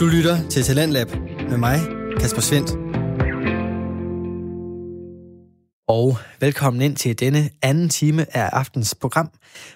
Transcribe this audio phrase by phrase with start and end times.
[0.00, 1.10] Du lytter til Talentlab
[1.48, 1.80] med mig,
[2.20, 2.70] Kasper Svendt.
[5.88, 9.30] Og velkommen ind til denne anden time af aftens program.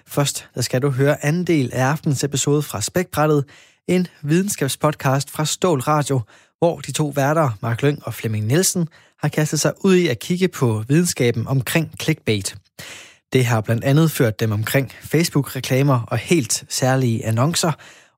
[0.07, 3.45] Først der skal du høre anden del af aftens episode fra Spækbrættet,
[3.87, 6.21] en videnskabspodcast fra Stål Radio,
[6.59, 8.87] hvor de to værter, Mark Lyng og Flemming Nielsen,
[9.19, 12.55] har kastet sig ud i at kigge på videnskaben omkring clickbait.
[13.33, 17.71] Det har blandt andet ført dem omkring Facebook-reklamer og helt særlige annoncer,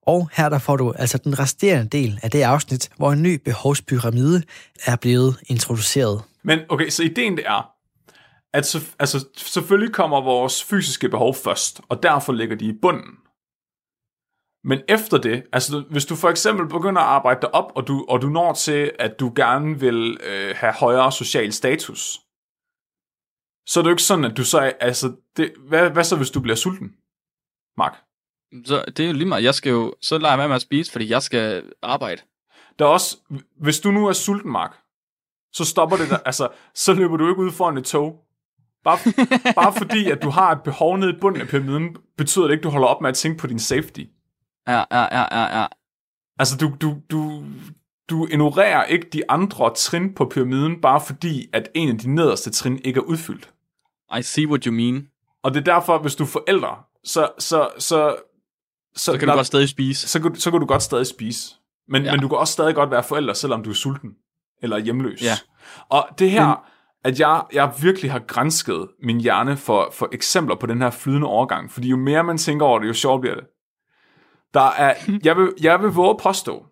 [0.07, 3.41] og her der får du altså den resterende del af det afsnit, hvor en ny
[3.45, 4.43] behovspyramide
[4.85, 6.23] er blevet introduceret.
[6.43, 7.71] Men okay, så ideen det er,
[8.53, 13.11] at så, altså, selvfølgelig kommer vores fysiske behov først, og derfor ligger de i bunden.
[14.63, 18.05] Men efter det, altså hvis du for eksempel begynder at arbejde dig op, og du,
[18.09, 22.19] og du når til, at du gerne vil øh, have højere social status,
[23.69, 26.31] så er det jo ikke sådan, at du så, altså, det, hvad, hvad så hvis
[26.31, 26.89] du bliver sulten,
[27.77, 28.06] Mark?
[28.65, 29.43] Så det er jo lige meget.
[29.43, 32.21] Jeg skal jo, så lader jeg være med at spise, fordi jeg skal arbejde.
[32.79, 33.17] Der er også,
[33.59, 34.77] hvis du nu er sulten, Mark,
[35.53, 38.23] så stopper det der, altså, så løber du ikke ud foran et tog.
[38.83, 38.97] Bare,
[39.55, 42.61] bare fordi, at du har et behov nede i bunden af pyramiden, betyder det ikke,
[42.61, 44.01] at du holder op med at tænke på din safety.
[44.67, 45.65] Ja, ja, ja, ja, ja.
[46.39, 47.43] Altså, du, du, du,
[48.09, 52.51] du ignorerer ikke de andre trin på pyramiden, bare fordi, at en af de nederste
[52.51, 53.49] trin ikke er udfyldt.
[54.17, 55.07] I see what you mean.
[55.43, 58.15] Og det er derfor, hvis du er forældre, så, så, så,
[58.97, 60.07] Så kan du godt stadig spise.
[60.07, 61.55] så, kan, så kan du godt stadig spise.
[61.89, 62.11] Men, ja.
[62.11, 64.09] Men du kan også stadig godt være forælder, selvom du er sulten
[64.61, 65.21] eller hjemløs.
[65.23, 65.33] Ja.
[65.89, 66.55] Og det her, Men-
[67.03, 71.27] at jeg, jeg virkelig har grænsket min hjerne for, for eksempler på den her flydende
[71.27, 73.43] overgang, fordi jo mere man tænker over det, jo sjovt bliver det.
[74.53, 76.65] Der er, jeg, vil, jeg vil våge påstå,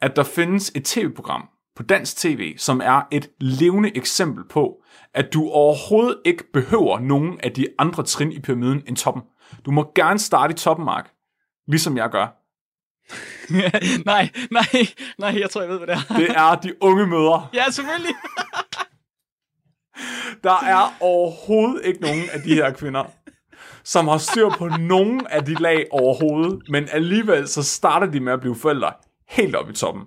[0.00, 4.74] at der findes et tv-program på dansk tv, som er et levende eksempel på,
[5.14, 9.22] at du overhovedet ikke behøver nogen af de andre trin i pyramiden end toppen.
[9.64, 11.10] Du må gerne starte i toppen, Mark,
[11.68, 12.26] ligesom jeg gør.
[14.04, 14.66] nej, nej,
[15.18, 16.16] nej, jeg tror, jeg ved, hvad det er.
[16.16, 17.48] Det er de unge mødre.
[17.54, 18.14] Ja, selvfølgelig.
[20.44, 23.04] Der er overhovedet ikke nogen af de her kvinder,
[23.84, 28.32] som har styr på nogen af de lag overhovedet, men alligevel så starter de med
[28.32, 28.92] at blive forældre
[29.28, 30.04] helt op i toppen.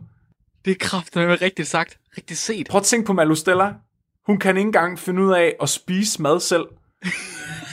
[0.66, 1.98] Det er kraftigt med rigtigt sagt.
[2.18, 2.68] Rigtigt set.
[2.70, 3.74] Prøv at tænke på Malu Stella.
[4.26, 6.66] Hun kan ikke engang finde ud af at spise mad selv.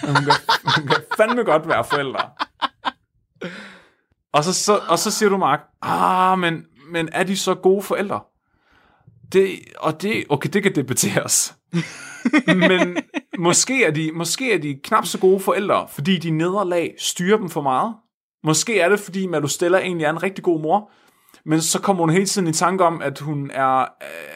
[0.07, 0.33] Hun kan,
[0.77, 2.31] hun kan fandme godt være forældre.
[4.37, 7.83] Og så, så, og så siger du, Mark, ah, men, men er de så gode
[7.83, 8.21] forældre?
[9.33, 11.55] Det, og det, okay, det kan debatteres.
[12.69, 12.97] men
[13.39, 17.51] måske er, de, måske er de knap så gode forældre, fordi de nederlag styrer dem
[17.51, 17.95] for meget.
[18.45, 20.91] Måske er det, fordi Malu Stella egentlig er en rigtig god mor,
[21.45, 23.87] men så kommer hun hele tiden i tanke om, at hun, er,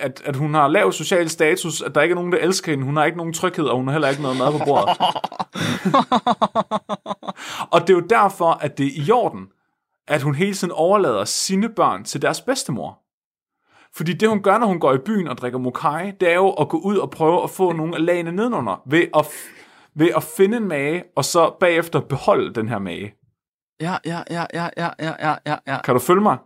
[0.00, 2.84] at, at hun har lav social status, at der ikke er nogen, der elsker hende,
[2.84, 4.98] hun har ikke nogen tryghed, og hun har heller ikke noget mad på bordet.
[7.72, 9.46] og det er jo derfor, at det er i orden,
[10.08, 12.98] at hun hele tiden overlader sine børn til deres bedstemor.
[13.96, 16.50] Fordi det, hun gør, når hun går i byen og drikker mokai, det er jo
[16.50, 19.26] at gå ud og prøve at få nogle af lagene nedenunder, ved at,
[19.94, 23.14] ved at finde en mage, og så bagefter beholde den her mage.
[23.80, 25.82] Ja, ja, ja, ja, ja, ja, ja, ja, ja.
[25.82, 26.38] Kan du følge mig?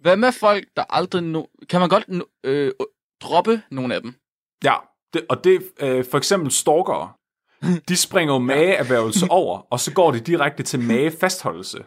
[0.00, 1.36] Hvad med folk, der aldrig...
[1.36, 2.72] No- kan man godt no- øh,
[3.22, 4.14] droppe nogle af dem?
[4.64, 4.74] Ja,
[5.12, 7.12] det, og det er øh, for eksempel stalkere.
[7.88, 11.84] De springer jo mageerhvervelse over, og så går de direkte til magefastholdelse.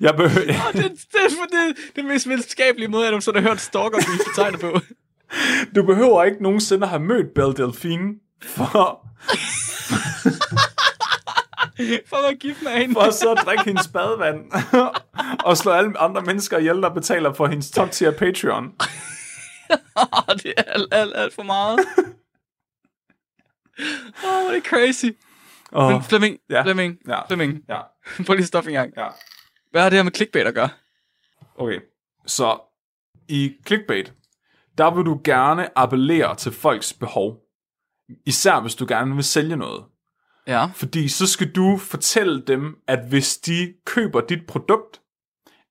[0.00, 3.60] Jeg behøver, Det, det, det, det, det mest videnskabelige måde, at du sådan har hørt
[3.60, 4.80] stalker blive betegnet på.
[5.74, 9.08] du behøver ikke nogensinde have mødt Belle Delphine for,
[12.06, 12.94] For at give mig hende.
[12.94, 14.52] for at og drikke hendes badevand
[15.44, 18.72] og slå alle andre mennesker ihjel, der betaler for hendes top tier Patreon.
[20.42, 21.78] Det er alt, alt, alt for meget.
[24.24, 25.06] Åh, oh, det er crazy.
[25.72, 26.62] Oh, Men Flemming, Ja.
[26.62, 27.26] Flemming, Ja.
[27.26, 27.60] Flemming.
[27.68, 27.80] ja,
[28.26, 28.92] Prøv lige at stoppe en gang.
[28.96, 29.06] ja.
[29.74, 30.68] Hvad har det her med clickbait at gøre?
[31.58, 31.80] Okay,
[32.26, 32.58] så
[33.28, 34.12] i clickbait,
[34.78, 37.40] der vil du gerne appellere til folks behov.
[38.26, 39.84] Især hvis du gerne vil sælge noget.
[40.46, 40.64] Ja.
[40.64, 45.00] Fordi så skal du fortælle dem, at hvis de køber dit produkt,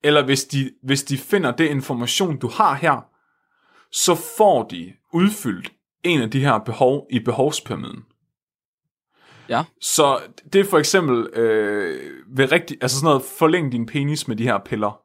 [0.03, 3.09] eller hvis de, hvis de finder det information, du har her,
[3.91, 5.71] så får de udfyldt
[6.03, 8.03] en af de her behov i behovspyramiden.
[9.49, 9.63] Ja.
[9.81, 10.19] Så
[10.53, 11.99] det er for eksempel øh,
[12.37, 14.99] ved rigtig, altså sådan noget, forlæng din penis med de her piller.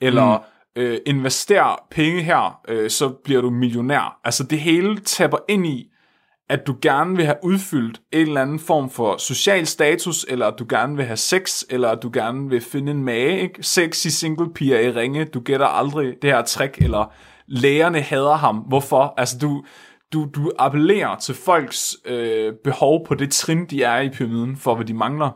[0.00, 0.82] Eller mm.
[0.82, 4.20] øh, invester penge her, øh, så bliver du millionær.
[4.24, 5.90] Altså det hele tapper ind i,
[6.50, 10.58] at du gerne vil have udfyldt en eller anden form for social status, eller at
[10.58, 13.62] du gerne vil have sex, eller at du gerne vil finde en mage, ikke?
[13.62, 17.12] Sexy single piger i ringe, du gætter aldrig det her trick, eller
[17.46, 18.56] lægerne hader ham.
[18.56, 19.14] Hvorfor?
[19.16, 19.64] Altså du,
[20.12, 24.74] du, du appellerer til folks øh, behov på det trin, de er i pyramiden, for
[24.74, 25.30] hvad de mangler.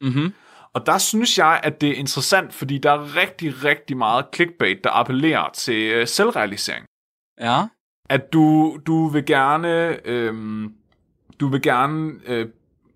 [0.00, 0.32] Mhm.
[0.72, 4.84] Og der synes jeg, at det er interessant, fordi der er rigtig, rigtig meget clickbait,
[4.84, 6.86] der appellerer til øh, selvrealisering.
[7.40, 7.66] Ja.
[8.10, 10.72] At du, du vil gerne, øhm,
[11.40, 12.48] du vil gerne øh,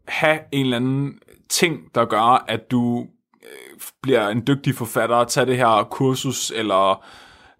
[0.08, 3.06] have en eller anden ting, der gør, at du
[3.42, 7.04] øh, bliver en dygtig forfatter, tage det her kursus, eller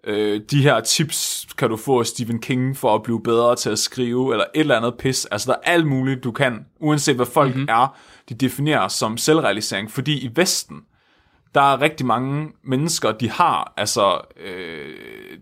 [0.03, 3.69] øh, de her tips kan du få af Stephen King for at blive bedre til
[3.69, 5.25] at skrive, eller et eller andet pis.
[5.25, 7.69] Altså, der er alt muligt, du kan, uanset hvad folk mm-hmm.
[7.69, 7.97] er,
[8.29, 9.91] de definerer som selvrealisering.
[9.91, 10.81] Fordi i Vesten,
[11.55, 14.95] der er rigtig mange mennesker, de har altså øh,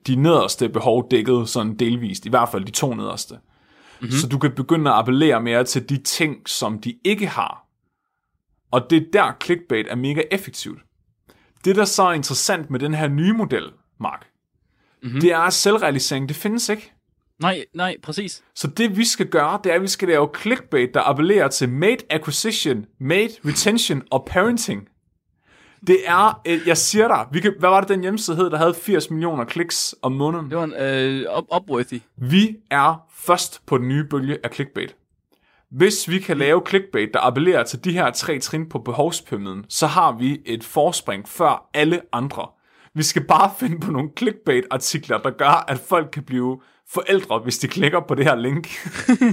[0.08, 3.34] de nederste behov dækket sådan delvist, i hvert fald de to nederste.
[3.34, 4.12] Mm-hmm.
[4.12, 7.68] Så du kan begynde at appellere mere til de ting, som de ikke har.
[8.72, 10.80] Og det er der clickbait er mega effektivt.
[11.66, 14.31] Det, der så er interessant med den her nye model, Mark,
[15.03, 15.21] mm-hmm.
[15.21, 16.92] det er, selvrealisering, det findes ikke.
[17.39, 18.44] Nej, nej, præcis.
[18.56, 21.69] Så det vi skal gøre, det er, at vi skal lave clickbait, der appellerer til
[21.69, 24.88] mate acquisition, mate retention og parenting.
[25.88, 28.57] Det er, øh, jeg siger dig, vi kan, hvad var det den hjemmeside hed, der
[28.57, 30.50] havde 80 millioner kliks om måneden?
[30.50, 32.01] Det var en øh, up- upworthy.
[32.18, 34.95] Vi er først på den nye bølge af clickbait.
[35.71, 39.88] Hvis vi kan lave clickbait, der appellerer til de her tre trin på behovspyramiden, så
[39.88, 42.47] har vi et forspring før alle andre.
[42.96, 46.62] Vi skal bare finde på nogle clickbait-artikler, der gør, at folk kan blive
[46.94, 48.68] forældre, hvis de klikker på det her link.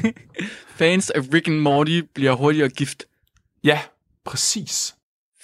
[0.79, 3.05] Fans af Rick and Morty bliver hurtigere gift.
[3.65, 3.81] ja,
[4.25, 4.95] præcis.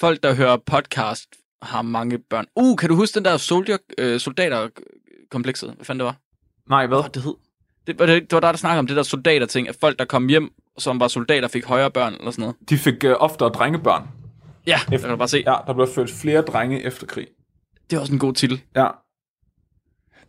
[0.01, 1.29] Folk, der hører podcast,
[1.63, 2.47] har mange børn.
[2.57, 5.73] Uh, kan du huske den der soldier, øh, soldater-komplekset?
[5.75, 6.17] Hvad fanden det var?
[6.69, 6.99] Nej, hvad?
[7.01, 7.35] Hvad det hed?
[7.87, 10.05] Det, var det, det var der, der snakkede om det der soldater-ting, at folk, der
[10.05, 12.57] kom hjem, som var soldater, fik højere børn, eller sådan noget.
[12.71, 14.09] De fik øh, oftere drengebørn.
[14.67, 15.43] Ja, det kan du bare se.
[15.47, 17.27] Ja, der blev født flere drenge efter krig.
[17.91, 18.63] Det er også en god titel.
[18.77, 18.89] Ja.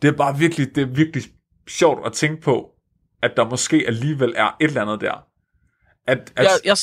[0.02, 1.24] Det er bare virkelig, det er virkelig
[1.68, 2.72] sjovt at tænke på,
[3.22, 5.26] at der måske alligevel er et eller andet der.
[6.08, 6.78] At, at, Jeg, jeg,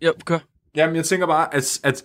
[0.00, 0.38] jeg, kør.
[0.74, 2.04] Jamen, jeg tænker bare, at, at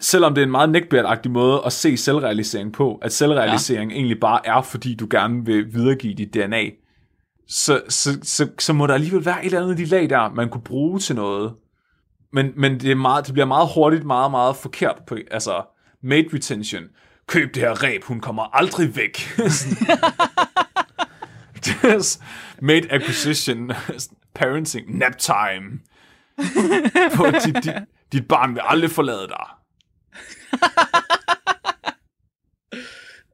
[0.00, 3.96] selvom det er en meget neckbeard måde at se selvrealisering på, at selvrealisering ja.
[3.96, 6.70] egentlig bare er, fordi du gerne vil videregive dit DNA,
[7.48, 10.30] så, så, så, så må der alligevel være et eller andet i de lag der,
[10.30, 11.54] man kunne bruge til noget.
[12.32, 15.62] Men, men det, er meget, det bliver meget hurtigt meget, meget forkert på, altså,
[16.02, 16.82] mate retention.
[17.26, 19.18] Køb det her ræb, hun kommer aldrig væk.
[22.62, 23.72] Mate acquisition,
[24.34, 25.80] parenting, nap time.
[27.16, 27.74] På dit, dit,
[28.12, 29.46] dit barn vil aldrig forlade dig.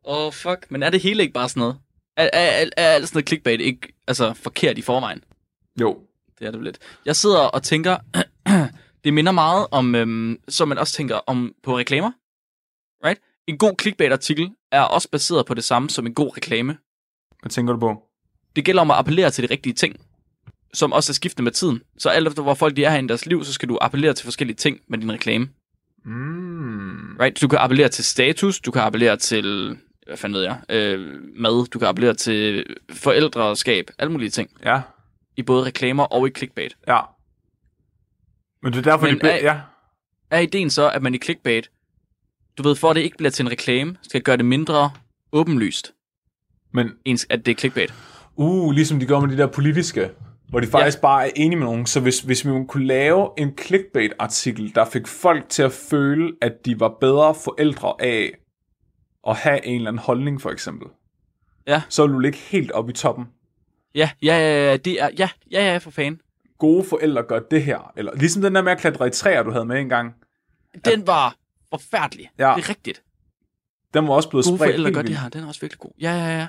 [0.04, 0.66] Åh, oh, fuck.
[0.70, 1.78] Men er det hele ikke bare sådan noget?
[2.16, 5.24] Er, er, er, er alt sådan noget clickbait ikke altså, forkert i forvejen?
[5.80, 5.98] Jo,
[6.38, 6.78] Det er det lidt.
[7.04, 7.96] Jeg sidder og tænker,
[9.04, 12.12] det minder meget om, øhm, som man også tænker om på reklamer.
[13.06, 13.20] Right?
[13.47, 16.76] En god clickbait-artikel er også baseret på det samme som en god reklame.
[17.41, 18.03] hvad tænker du på?
[18.56, 19.97] Det gælder om at appellere til de rigtige ting,
[20.75, 21.82] som også er skiftende med tiden.
[21.99, 24.12] Så alt efter hvor folk de er her i deres liv, så skal du appellere
[24.14, 25.49] til forskellige ting med din reklame.
[26.05, 27.17] Mm.
[27.20, 27.41] Right?
[27.41, 29.76] Du kan appellere til status, du kan appellere til,
[30.06, 34.50] hvad fanden ved jeg, øh, mad, du kan appellere til forældreskab, alle mulige ting.
[34.64, 34.81] Ja,
[35.37, 36.76] I både reklamer og i clickbait.
[36.88, 37.00] ja.
[38.62, 39.29] Men det er derfor, Men de...
[39.31, 39.61] er- Ja,
[40.31, 41.70] Er ideen så, at man i clickbait,
[42.58, 44.91] du ved, for at det ikke bliver til en reklame, skal gøre det mindre
[45.32, 45.94] åbenlyst,
[46.73, 47.94] men ens at det er clickbait?
[48.37, 50.11] Uh, ligesom de gør med de der politiske,
[50.49, 51.00] hvor de faktisk ja.
[51.00, 51.87] bare er enige med nogen.
[51.87, 56.53] Så hvis, hvis vi kunne lave en clickbait-artikel, der fik folk til at føle, at
[56.64, 58.32] de var bedre forældre af
[59.27, 60.89] at have en eller anden holdning, for eksempel,
[61.67, 61.82] Ja.
[61.89, 63.25] så ville du ligge helt oppe i toppen.
[63.94, 66.20] Ja, ja, ja, ja, det er, ja, ja, ja, for fan.
[66.58, 67.93] Gode forældre gør det her.
[67.96, 70.15] Eller ligesom den der med at klatre i træer, du havde med engang.
[70.84, 71.34] Den var
[71.70, 72.31] forfærdelig.
[72.39, 72.53] Ja.
[72.56, 73.03] Det er rigtigt.
[73.94, 75.91] Den var også blevet Gode spredt helt gør det her, den er også virkelig god.
[76.01, 76.46] Ja, ja, ja.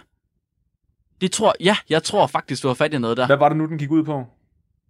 [1.21, 3.25] Det tror, ja, jeg tror faktisk, du har fat i noget der.
[3.25, 4.25] Hvad var det nu, den gik ud på?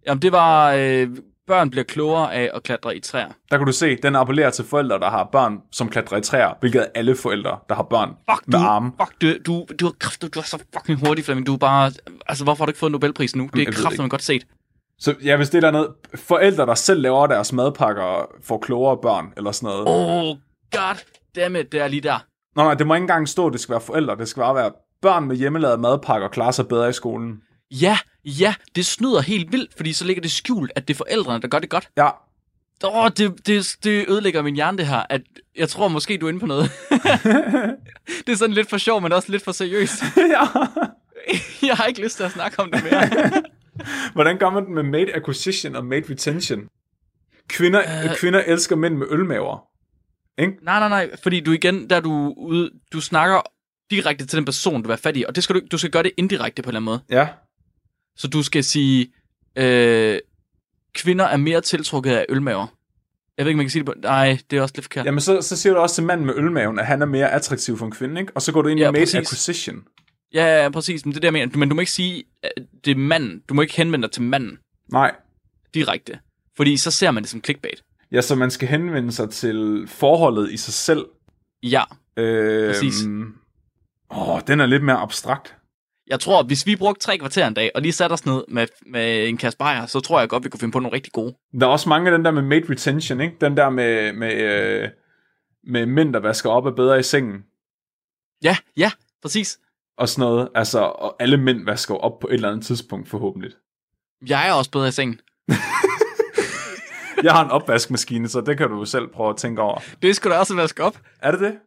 [0.06, 1.08] Jamen, det var, øh,
[1.46, 3.28] børn bliver klogere af at klatre i træer.
[3.50, 6.54] Der kan du se, den appellerer til forældre, der har børn, som klatrer i træer,
[6.60, 8.92] hvilket er alle forældre, der har børn Fuck, med du, arme.
[9.00, 11.46] fuck, du, du, du, er kraftet, du er så fucking hurtig, Flemming.
[11.46, 11.92] Du er bare,
[12.26, 13.50] altså, hvorfor har du ikke fået Nobelprisen nu?
[13.54, 14.02] Det er ikke.
[14.02, 14.46] man godt set.
[14.98, 19.32] Så ja, hvis det er noget, forældre, der selv laver deres madpakker, får klogere børn,
[19.36, 19.84] eller sådan noget.
[19.86, 20.36] Oh,
[20.70, 20.96] god
[21.36, 22.24] damn it, det er lige der.
[22.56, 24.16] Nå, nej, det må ikke engang stå, det skal være forældre.
[24.16, 27.40] Det skal bare være børn med hjemmelavede madpakker klarer sig bedre i skolen.
[27.70, 31.42] Ja, ja, det snyder helt vildt, fordi så ligger det skjult, at det er forældrene,
[31.42, 31.88] der gør det godt.
[31.96, 32.08] Ja,
[32.84, 35.02] Åh, oh, det, det, det ødelægger min hjerne, det her.
[35.10, 35.22] At
[35.56, 36.70] jeg tror måske, du er inde på noget.
[38.26, 40.02] det er sådan lidt for sjov, men også lidt for seriøst.
[40.16, 40.46] ja.
[41.62, 43.42] jeg har ikke lyst til at snakke om det mere.
[44.14, 46.68] Hvordan gør man den med mate acquisition og mate retention?
[47.48, 48.16] Kvinder, uh...
[48.16, 49.64] kvinder elsker mænd med ølmaver.
[50.38, 50.52] Ikke?
[50.62, 53.40] nej, nej, nej, fordi du igen, der du ude, du snakker
[53.90, 56.02] direkte til den person, du er fat i, og det skal du, du skal gøre
[56.02, 57.20] det indirekte på en eller anden måde.
[57.20, 57.28] Ja.
[58.16, 59.12] Så du skal sige,
[59.56, 60.18] øh,
[60.94, 62.66] kvinder er mere tiltrukket af ølmaver.
[63.38, 63.94] Jeg ved ikke, man kan sige det på...
[64.02, 65.06] Nej, det er også lidt forkert.
[65.06, 67.78] Jamen, så, så siger du også til manden med ølmaven, at han er mere attraktiv
[67.78, 68.32] for en kvinde, ikke?
[68.34, 69.14] Og så går du ind i Ja, mate præcis.
[69.14, 69.84] acquisition.
[70.34, 71.04] Ja, ja, præcis.
[71.06, 71.58] Men det er jeg mener.
[71.58, 72.52] Men du må ikke sige, at
[72.84, 73.42] det er manden.
[73.48, 74.58] Du må ikke henvende dig til manden
[74.92, 75.14] Nej.
[75.74, 76.18] direkte.
[76.56, 77.84] Fordi så ser man det som clickbait.
[78.12, 81.06] Ja, så man skal henvende sig til forholdet i sig selv.
[81.62, 81.82] Ja.
[82.16, 83.02] Øh, Præcis.
[84.10, 85.54] Åh, den er lidt mere abstrakt.
[86.06, 88.66] Jeg tror, hvis vi brugte tre kvarter en dag, og lige satte os ned med,
[88.86, 91.34] med en kasse bajer, så tror jeg godt, vi kunne finde på nogle rigtig gode.
[91.60, 93.36] Der er også mange af den der med mate retention, ikke?
[93.40, 94.88] Den der med, med, øh,
[95.64, 97.44] med mænd, der vasker op er bedre i sengen.
[98.42, 98.90] Ja, ja,
[99.22, 99.58] præcis.
[99.98, 100.48] Og sådan noget.
[100.54, 103.50] Altså, og alle mænd vasker op på et eller andet tidspunkt, forhåbentlig.
[104.28, 105.20] Jeg er også bedre i sengen.
[107.24, 109.78] Jeg har en opvaskemaskine, så det kan du selv prøve at tænke over.
[110.02, 110.98] Det skulle da også vaske op.
[111.22, 111.58] Er det det?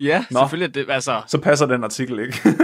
[0.00, 0.38] Ja, Nå.
[0.40, 0.74] Selvfølgelig.
[0.74, 2.38] Det, altså, Så passer den artikel ikke.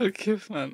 [0.00, 0.72] okay, mand.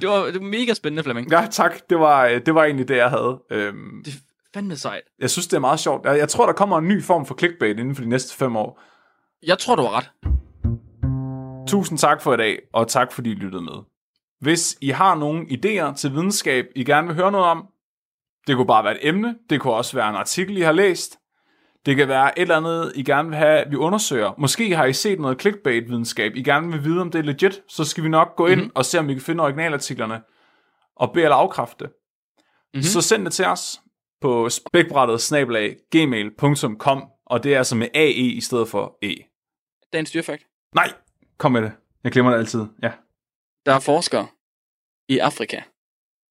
[0.00, 1.30] det, var, det var mega spændende, Flemming.
[1.30, 1.80] ja, tak.
[1.90, 3.40] Det var, øh, det var egentlig det, jeg havde.
[3.50, 4.14] Øhm, Det
[4.58, 5.02] fandme sejt.
[5.20, 6.06] jeg synes, det er meget sjovt.
[6.06, 8.56] Jeg, jeg tror, der kommer en ny form for clickbait inden for de næste fem
[8.56, 8.80] år.
[9.42, 10.10] Jeg tror, du har ret.
[11.68, 13.84] Tusind tak for i dag, og tak fordi I lyttede med.
[14.40, 17.66] Hvis I har nogle idéer til videnskab, I gerne vil høre noget om,
[18.46, 21.18] det kunne bare være et emne, det kunne også være en artikel, I har læst,
[21.86, 24.32] det kan være et eller andet, I gerne vil have, vi undersøger.
[24.38, 27.84] Måske har I set noget clickbait-videnskab, I gerne vil vide, om det er legit, så
[27.84, 28.72] skal vi nok gå ind mm-hmm.
[28.74, 30.20] og se, om vi kan finde originalartiklerne,
[30.96, 31.92] og bede eller afkræfte det.
[32.74, 32.82] Mm-hmm.
[32.82, 33.80] Så send det til os
[34.20, 39.14] på spækbrættet snabelag gmail.com, og det er altså med AE i stedet for E.
[39.92, 40.46] Dagens dyrfakt.
[40.74, 40.92] Nej,
[41.38, 41.72] kom med det.
[42.04, 42.66] Jeg glemmer det altid.
[42.82, 42.90] Ja.
[43.66, 44.26] Der er forskere
[45.08, 45.60] i Afrika,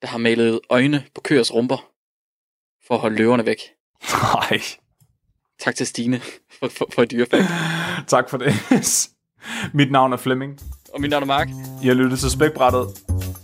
[0.01, 1.91] der har malet øjne på køers rumper
[2.88, 3.58] for at holde løverne væk.
[4.34, 4.62] Nej.
[5.60, 6.20] Tak til Stine
[6.60, 7.46] for, for, for et dyrefakt.
[8.08, 8.53] Tak for det.
[9.74, 10.60] Mit navn er Flemming.
[10.94, 11.48] Og min navn er Mark.
[11.84, 12.88] I har lyttet til Spækbrættet.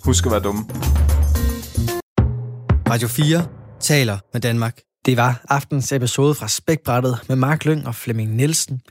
[0.05, 0.61] Husk at være dumme.
[2.89, 4.79] Radio 4 taler med Danmark.
[5.05, 8.81] Det var aftens episode fra Spækbrættet med Mark Lyng og Flemming Nielsen.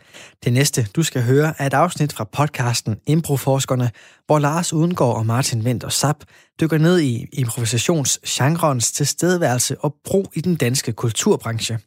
[0.44, 3.90] Det næste, du skal høre, er et afsnit fra podcasten Improforskerne,
[4.26, 6.16] hvor Lars Udengård og Martin Wendt og Sap
[6.60, 11.78] dykker ned i improvisationsgenrens tilstedeværelse og brug i den danske kulturbranche.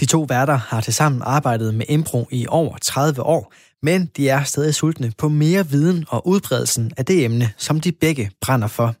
[0.00, 3.52] De to værter har tilsammen arbejdet med impro i over 30 år,
[3.82, 7.92] men de er stadig sultne på mere viden og udbredelsen af det emne, som de
[7.92, 8.94] begge brænder for.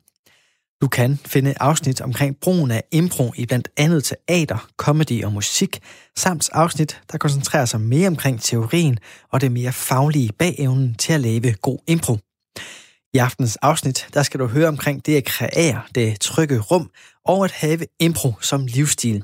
[0.80, 5.80] Du kan finde afsnit omkring brugen af impro i blandt andet teater, comedy og musik,
[6.16, 8.98] samt afsnit, der koncentrerer sig mere omkring teorien
[9.32, 12.18] og det mere faglige bag evnen til at lave god impro.
[13.14, 16.90] I aftens afsnit, der skal du høre omkring det at kreere det trygge rum
[17.24, 19.22] og at have impro som livsstil.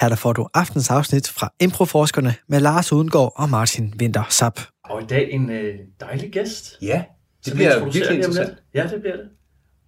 [0.00, 4.60] Her der får du aftens afsnit fra Improforskerne med Lars Udengård og Martin Winter Sap.
[4.84, 6.78] Og i dag en øh, dejlig gæst.
[6.82, 7.04] Ja,
[7.44, 8.62] det bliver virkelig interessant.
[8.74, 9.28] Ja, det bliver det.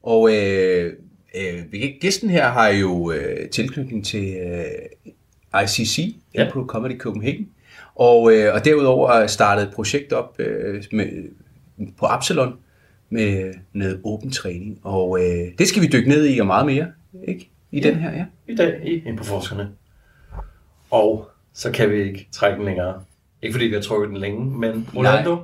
[0.06, 0.92] Og øh,
[1.36, 1.62] øh,
[2.00, 6.50] gæsten her har jo øh, tilknytning til øh, ICC, Ja.
[6.52, 7.48] på Comedy Copenhagen.
[7.94, 11.06] Og, øh, og derudover startede et projekt op øh, med,
[11.98, 12.58] på Absalon
[13.10, 14.78] med noget åben træning.
[14.82, 16.86] Og øh, det skal vi dykke ned i og meget mere,
[17.28, 17.50] ikke?
[17.72, 17.88] I Ja.
[17.88, 18.24] den her, ja.
[18.48, 19.68] I dag i Infoforskerne.
[20.90, 23.02] Og så kan vi ikke trække den længere.
[23.46, 25.36] Ikke fordi vi har trukket den længe, men Rolando,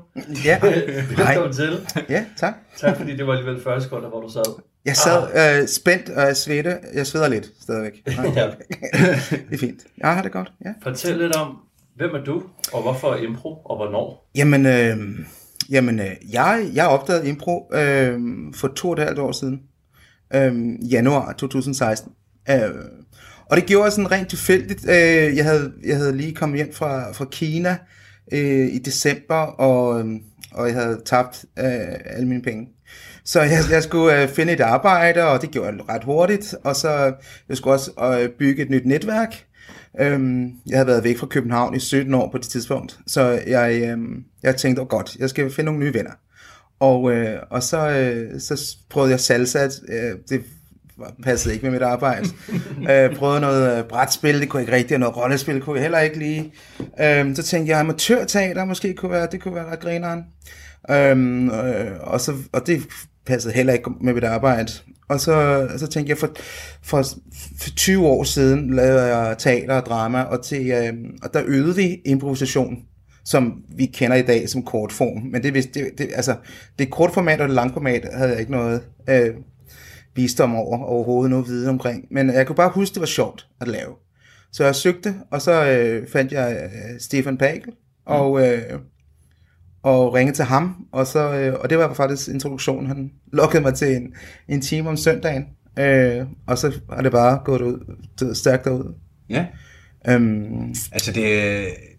[0.44, 1.80] Ja, velkommen til.
[2.09, 2.54] ja, tak.
[2.78, 4.62] Tak fordi det var alligevel 40 sekunder, hvor du sad.
[4.85, 6.76] Jeg sad øh, spændt, og jeg svedte.
[6.94, 7.92] Jeg sveder lidt stadigvæk.
[8.37, 8.47] Ja.
[9.30, 9.80] Det er fint.
[9.99, 10.71] Jeg har det godt, ja.
[10.82, 11.56] Fortæl lidt om,
[11.97, 12.42] hvem er du,
[12.73, 14.30] og hvorfor impro, og hvornår?
[14.35, 14.97] Jamen, øh,
[15.71, 18.21] jamen øh, jeg, jeg opdagede impro øh,
[18.54, 19.61] for to og et halvt år siden.
[20.35, 20.52] Øh,
[20.92, 22.12] januar 2016.
[22.50, 22.56] Øh,
[23.52, 24.88] og det gjorde jeg sådan rent tilfældigt.
[24.88, 27.76] Øh, jeg, havde, jeg havde lige kommet hjem fra, fra Kina
[28.32, 30.06] øh, i december, og, øh,
[30.52, 31.64] og jeg havde tabt øh,
[32.06, 32.68] alle mine penge.
[33.25, 36.54] Så jeg, jeg skulle øh, finde et arbejde, og det gjorde jeg ret hurtigt.
[36.64, 37.12] Og så
[37.49, 37.90] jeg skulle også
[38.21, 39.44] øh, bygge et nyt netværk.
[40.00, 43.82] Øhm, jeg havde været væk fra København i 17 år på det tidspunkt, så jeg,
[43.82, 46.12] øhm, jeg tænkte, oh, godt, jeg skal finde nogle nye venner.
[46.80, 50.42] Og, øh, og så, øh, så prøvede jeg salsa, øh, det
[51.23, 52.28] passede ikke med mit arbejde.
[52.90, 55.82] øh, prøvede noget øh, brætspil, det kunne jeg ikke rigtigt, og noget rollespil kunne jeg
[55.82, 56.50] heller ikke lide.
[57.00, 60.25] Øh, så tænkte jeg, amatørteater måske kunne være, det kunne være ret grineren.
[60.90, 62.82] Øhm, øh, og, så, og det
[63.26, 64.73] passede heller ikke med mit arbejde.
[65.09, 66.30] Og så, så tænkte jeg, for,
[66.82, 67.02] for,
[67.59, 70.92] for 20 år siden lavede jeg teater og drama, og, til, øh,
[71.23, 72.78] og der øvede vi improvisation,
[73.25, 75.23] som vi kender i dag som kortform.
[75.23, 76.37] Men det, det, det, altså,
[76.78, 79.30] det kortformat og det langformat havde jeg ikke noget øh,
[80.14, 82.07] visdom over, overhovedet noget viden omkring.
[82.11, 83.95] Men jeg kunne bare huske, det var sjovt at lave.
[84.52, 87.73] Så jeg søgte, og så øh, fandt jeg øh, Stefan Pagel,
[88.07, 88.78] og, øh,
[89.83, 92.87] og ringede til ham, og, så, øh, og det var faktisk introduktionen.
[92.87, 94.14] Han lukkede mig til en,
[94.49, 95.45] en time om søndagen,
[95.78, 98.95] øh, og så har det bare gået ud, stærkt ud.
[99.28, 99.47] Ja.
[100.09, 101.25] Øhm, Altså, det,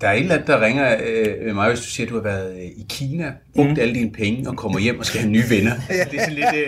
[0.01, 2.23] der er en eller anden, der ringer øh, mig, hvis du siger, at du har
[2.23, 3.79] været øh, i Kina, brugt mm.
[3.79, 5.73] alle dine penge og kommer hjem og skal have nye venner.
[6.11, 6.47] Det er sådan lidt...
[6.55, 6.67] Øh,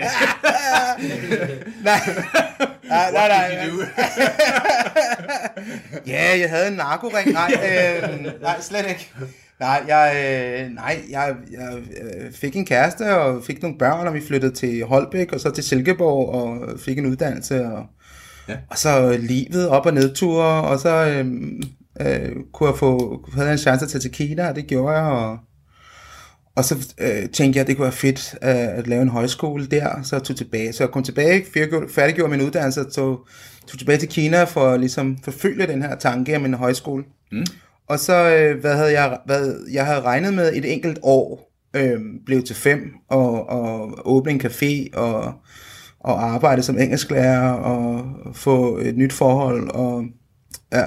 [1.84, 2.00] nej,
[2.88, 3.66] nej, nej, nej.
[6.06, 7.32] Ja, jeg havde en narkoring.
[7.32, 9.12] Nej, øh, nej, slet ikke.
[9.60, 14.14] Nej, jeg, øh, nej, jeg, jeg øh, fik en kæreste og fik nogle børn, og
[14.14, 17.64] vi flyttede til Holbæk og så til Silkeborg og fik en uddannelse.
[17.64, 17.86] Og,
[18.48, 18.56] Ja.
[18.70, 21.26] og så livet op- og nedture, og så øh,
[22.00, 25.12] øh, kunne jeg få, havde jeg en chance til til Kina, og det gjorde jeg.
[25.12, 25.38] Og,
[26.56, 29.66] og så øh, tænkte jeg, at det kunne være fedt øh, at lave en højskole
[29.66, 30.72] der, så jeg tog tilbage.
[30.72, 31.44] Så jeg kom tilbage,
[31.88, 33.26] færdiggjorde min uddannelse, og tog,
[33.66, 37.04] tog tilbage til Kina for at ligesom forfølge den her tanke om en højskole.
[37.32, 37.46] Mm.
[37.88, 42.00] Og så, øh, hvad havde jeg, hvad, jeg havde regnet med et enkelt år, øh,
[42.26, 45.34] blev til fem, og, og åbne en café, og,
[46.06, 50.04] og arbejde som engelsklærer, og få et nyt forhold, og
[50.72, 50.84] ja,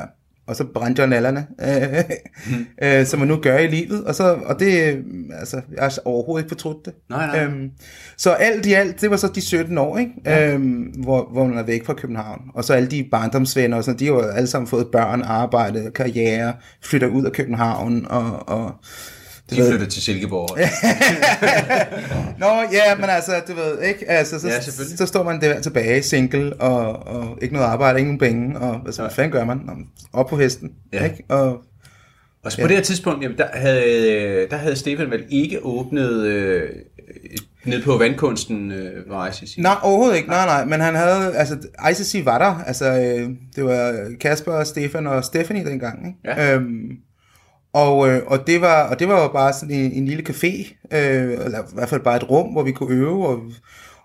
[0.48, 2.04] og så brændte jeg nallerne, øh,
[2.50, 2.66] Mm.
[2.84, 5.04] øh, som man nu gør i livet, og, så, og det,
[5.40, 6.94] altså, jeg har overhovedet ikke fortrudt det.
[7.10, 7.44] Nej, nej.
[7.46, 7.72] Øhm,
[8.18, 10.12] så alt i alt, det var så de 17 år, ikke?
[10.26, 10.54] Ja.
[10.54, 12.42] Øhm, hvor, hvor man er væk fra København.
[12.54, 15.92] Og så alle de barndomsvenner, og sådan, de har jo alle sammen fået børn, arbejde,
[15.96, 18.50] karriere, flytter ud af København, og...
[18.50, 18.72] og
[19.50, 20.58] De ved- flytter til Silkeborg.
[22.40, 24.10] Nå, ja, men altså, du ved, ikke?
[24.12, 24.62] Altså, så, Ja,
[24.98, 28.80] så står man der tilbage, single, og, og ikke noget arbejde, ikke nogen penge, og
[28.80, 29.58] hvad, så, hvad fanden gør man?
[29.66, 29.74] Nå,
[30.14, 31.04] Op på hesten, Ja.
[31.04, 31.24] ikke?
[31.30, 31.48] Og,
[32.44, 36.70] Og på det her tidspunkt, jamen, der, havde, der havde Stefan vel ikke åbnet øh,
[37.66, 39.62] ned på vandkunsten, øh, var sige.
[39.62, 40.30] Nej, overhovedet ikke.
[40.30, 40.66] Nej, nej.
[40.66, 41.36] Men han havde...
[41.38, 41.58] Altså,
[41.92, 42.64] ICC var der.
[42.68, 46.08] Altså, øh, det var Kasper, Stefan og Stephanie dengang.
[46.08, 46.42] Ikke?
[46.42, 46.54] Ja.
[46.56, 46.90] Øhm,
[47.74, 50.76] og, øh, og, det var, og det var jo bare sådan en, en lille café,
[50.92, 53.42] øh, eller i hvert fald bare et rum, hvor vi kunne øve, og,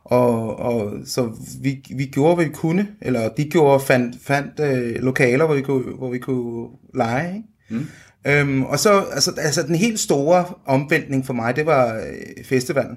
[0.04, 1.30] og, og så
[1.62, 5.62] vi, vi gjorde, hvad vi kunne, eller de gjorde, fandt, fandt øh, lokaler, hvor vi
[5.62, 7.34] kunne, hvor vi kunne lege.
[7.34, 7.48] Ikke?
[7.68, 7.86] Mm.
[8.26, 12.96] Øhm, og så, altså, altså den helt store omvæltning for mig, det var øh, festivalen,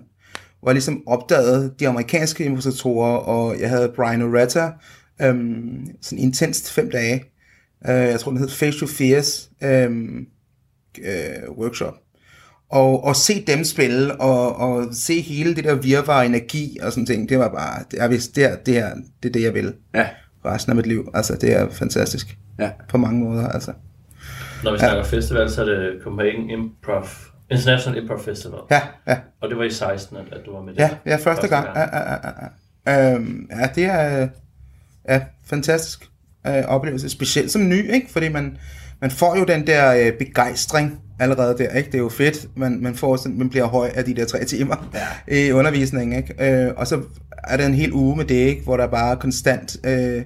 [0.60, 4.72] hvor jeg ligesom opdagede de amerikanske improvisatorer, og jeg havde Brian Oretta,
[5.22, 7.24] øhm, sådan intenst fem dage,
[7.88, 10.28] øh, jeg tror den hed Face to Fears øhm,
[11.04, 11.94] øh, workshop,
[12.70, 17.06] og, og se dem spille, og, og se hele det der virvar energi og sådan
[17.06, 19.54] ting, det var bare, det er, vist, det, er, det, er, det er det, jeg
[19.54, 20.08] vil Ja,
[20.46, 21.12] resten af mit liv.
[21.14, 22.72] Altså, det er fantastisk ja.
[22.90, 23.74] på mange måder, altså.
[24.64, 27.08] Når vi snakker festival, så er det Copenhagen Improv,
[27.52, 28.60] International Improv Festival.
[28.72, 29.18] Ja, ja.
[29.42, 30.82] Og det var i 16, at, at du var med der.
[30.84, 31.68] Ja, ja, første gang.
[31.76, 33.14] Ja, ja, ja, ja.
[33.14, 34.28] Øhm, ja, det er
[35.10, 36.10] ja, fantastisk
[36.48, 38.12] øh, oplevelse, specielt som ny, ikke?
[38.12, 38.58] Fordi man,
[39.02, 41.88] man får jo den der øh, begejstring allerede der, ikke?
[41.88, 44.46] Det er jo fedt, man, man, får sådan, man bliver høj af de der tre
[44.46, 44.90] timer
[45.30, 45.36] ja.
[45.48, 46.64] i undervisningen, ikke?
[46.66, 47.02] Øh, og så
[47.44, 48.64] er der en hel uge med det, ikke?
[48.64, 50.24] Hvor der bare er konstant øh,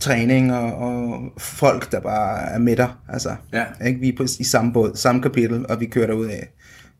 [0.00, 3.36] træning og, og folk, der bare er med dig, altså.
[3.52, 3.64] Ja.
[3.86, 4.00] Ikke?
[4.00, 6.48] Vi er på, i samme båd, samme kapitel, og vi kører derud af.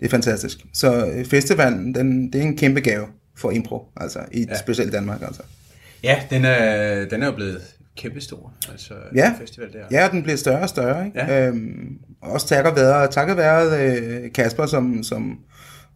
[0.01, 0.59] Det er fantastisk.
[0.75, 4.47] Så øh, festivalen, den, det er en kæmpe gave for impro, altså i Ja.
[4.49, 4.59] ja.
[4.59, 5.23] specielt Danmark.
[5.23, 5.43] Altså.
[6.05, 7.61] Ja, den er, den er jo blevet
[7.97, 9.33] kæmpestor, altså Ja.
[9.41, 9.79] festival der.
[9.91, 11.07] Ja, den bliver større og større.
[11.07, 11.21] Ikke?
[11.21, 11.49] Ja.
[11.49, 15.39] Øhm, også takket være, takket være øh, Kasper som, som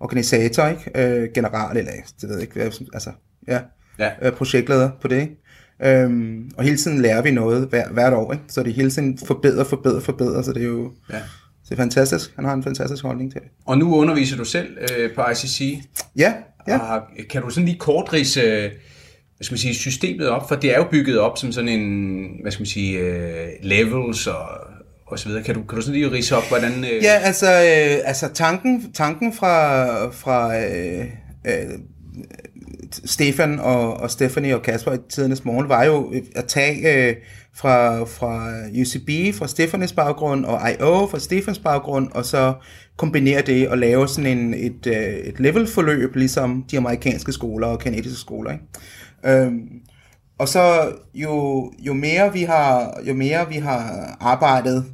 [0.00, 0.90] organisator, ikke?
[0.94, 2.60] Øh, general, eller det ved jeg ikke,
[2.94, 3.10] altså,
[3.48, 3.60] ja,
[3.98, 4.10] Ja.
[4.22, 5.20] øh, projektleder på det.
[5.20, 6.02] Ikke?
[6.02, 8.44] Øhm, og hele tiden lærer vi noget hver, hvert år, ikke?
[8.48, 11.16] så det hele tiden forbedrer, forbedrer, forbedrer, så det er jo Ja.
[11.64, 12.32] det er fantastisk.
[12.36, 13.48] Han har en fantastisk holdning til det.
[13.66, 15.82] Og nu underviser du selv øh, på ICC.
[16.16, 16.34] Ja,
[16.68, 16.78] ja.
[16.78, 18.70] Og kan du sådan lige kort ridse, øh,
[19.36, 20.48] hvad skal man sige, systemet op?
[20.48, 24.26] For det er jo bygget op som sådan en, hvad skal man sige, øh, levels
[24.26, 24.48] og,
[25.06, 25.42] og så videre.
[25.42, 26.84] Kan du, kan du sådan lige rise op, hvordan...
[26.84, 31.04] Øh, Ja, altså, øh, altså tanken, tanken fra, fra øh,
[31.46, 31.78] øh,
[33.04, 37.16] Stefan og, og Stephanie og Kasper i tidernes morgen var jo øh, at tage øh,
[37.54, 42.54] fra, fra UCB, fra Stefanes baggrund, og IO fra Stefans baggrund, og så
[42.96, 47.78] kombinere det og lave sådan en, et, øh, et levelforløb, ligesom de amerikanske skoler og
[47.78, 48.52] kanadiske skoler.
[48.52, 48.64] Ikke?
[49.24, 49.68] Øhm,
[50.38, 54.84] og så jo, jo, mere vi har, jo mere vi har arbejdet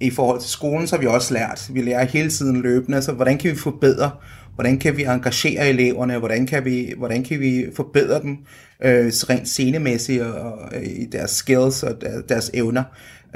[0.00, 1.70] i forhold til skolen, så har vi også lært.
[1.72, 4.10] Vi lærer hele tiden løbende, så hvordan kan vi forbedre,
[4.54, 8.36] hvordan kan vi engagere eleverne, hvordan kan vi, hvordan kan vi forbedre dem
[8.82, 12.84] øh, rent scenemæssigt og, og øh, i deres skills og der, deres evner.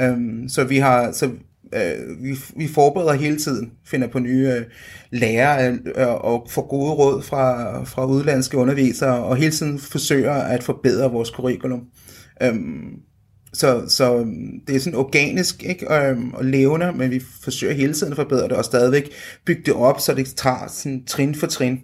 [0.01, 1.31] Øhm, så vi har, så
[1.75, 4.63] øh, vi, vi forbereder hele tiden, finder på nye øh,
[5.11, 10.63] lærere øh, og får gode råd fra, fra udlandske undervisere, og hele tiden forsøger at
[10.63, 11.81] forbedre vores curriculum.
[12.43, 12.91] Øhm,
[13.53, 15.95] så, så øhm, det er sådan organisk ikke?
[15.95, 19.11] Øhm, og levende, men vi forsøger hele tiden at forbedre det, og stadigvæk
[19.45, 21.81] bygge det op, så det tager sådan trin for trin.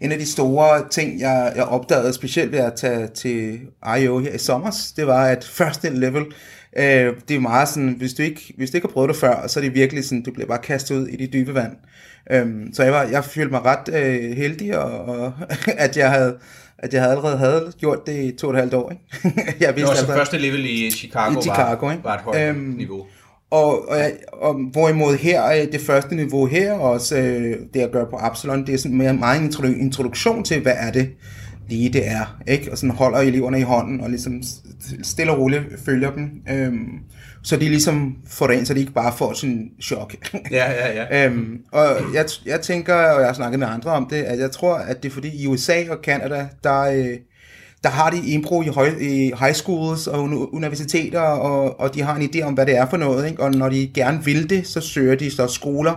[0.00, 3.60] En af de store ting, jeg, jeg opdagede, specielt ved at tage til
[3.98, 4.18] I.O.
[4.18, 6.24] her i sommer, det var, at første level,
[6.78, 9.46] øh, det er meget sådan, hvis du, ikke, hvis du ikke har prøvet det før,
[9.46, 11.72] så er det virkelig sådan, du bliver bare kastet ud i de dybe vand.
[12.30, 15.32] Øhm, så jeg, var, jeg følte mig ret øh, heldig, og, og
[15.84, 16.36] at jeg havde
[16.78, 18.90] at jeg havde allerede havde gjort det i to og et halvt år.
[18.92, 19.04] Ikke?
[19.60, 22.04] jeg Det var så allerede- første level i Chicago, I Chicago, var, ikke?
[22.04, 23.02] var et højt Øhm, niveau.
[23.50, 23.98] Og, og,
[24.32, 28.16] og hvorimod her, øh, det første niveau her, og også øh, det jeg gør på
[28.16, 31.10] Absalon, det er sådan mere meget en introdu- introduktion til, hvad er det
[31.68, 32.72] lige det er, ikke?
[32.72, 34.42] Og sådan holder eleverne i hånden, og ligesom
[35.02, 36.88] stille og roligt følger dem, øhm,
[37.42, 40.14] så de ligesom får det ind, så de ikke bare får sådan en chok.
[40.50, 41.26] Ja, ja, ja.
[41.26, 41.84] Øhm, og
[42.14, 45.02] jeg, jeg tænker, og jeg har snakket med andre om det, at jeg tror, at
[45.02, 47.16] det er fordi i USA og Canada, der, øh,
[47.82, 52.02] der har de impro i, høj, i high schools og uni- universiteter, og, og de
[52.02, 53.28] har en idé om, hvad det er for noget.
[53.30, 53.42] Ikke?
[53.42, 55.94] Og når de gerne vil det, så søger de så skoler,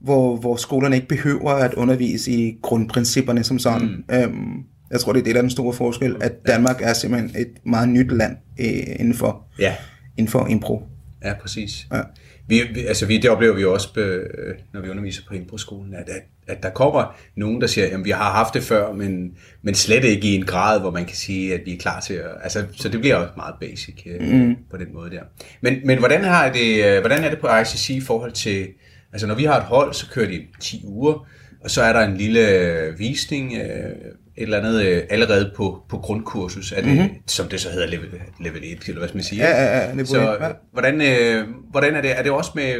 [0.00, 4.04] hvor, hvor skolerne ikke behøver at undervise i grundprincipperne som sådan.
[4.08, 4.14] Mm.
[4.14, 7.40] Øhm, jeg tror, det er det, der er den store forskel, at Danmark er simpelthen
[7.40, 8.66] et meget nyt land øh,
[9.00, 9.74] inden, for, Ja,
[10.16, 10.82] inden for impro.
[11.24, 11.86] ja præcis.
[11.92, 12.00] Ja.
[12.48, 16.08] Vi, vi, altså vi, det oplever vi også, øh, når vi underviser på Impro-skolen, at,
[16.08, 19.74] at, at der kommer nogen, der siger, at vi har haft det før, men, men
[19.74, 22.30] slet ikke i en grad, hvor man kan sige, at vi er klar til at...
[22.42, 24.56] Altså, så det bliver også meget basic øh, mm.
[24.70, 25.22] på den måde der.
[25.60, 28.68] Men, men hvordan, har det, øh, hvordan er det på ICC i forhold til...
[29.12, 31.26] Altså, når vi har et hold, så kører de 10 uger,
[31.60, 33.90] og så er der en lille øh, visning, øh,
[34.38, 37.08] et eller andet øh, allerede på, på grundkursus, er det, mm-hmm.
[37.26, 38.08] som det så hedder level,
[38.40, 39.42] level 1, eller hvad skal man sige.
[39.42, 40.48] Ja, ja, ja, niveau så, et, ja.
[40.72, 42.18] Hvordan, øh, hvordan er det?
[42.18, 42.74] Er det også med,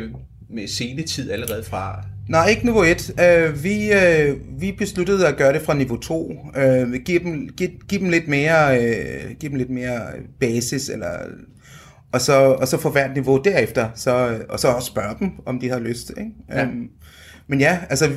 [0.51, 2.05] med scenetid allerede fra...
[2.29, 3.11] Nej, ikke niveau 1.
[3.11, 6.31] Uh, vi, uh, vi besluttede at gøre det fra niveau 2.
[6.31, 10.01] Uh, vi giver dem, give, give dem lidt mere, uh, give dem lidt mere
[10.41, 11.09] basis, eller,
[12.13, 15.61] og, så, og så for hvert niveau derefter, så, og så også spørge dem, om
[15.61, 16.11] de har lyst.
[16.19, 16.31] Ikke?
[16.51, 16.63] Ja.
[16.63, 16.91] Um,
[17.49, 18.11] men ja, altså,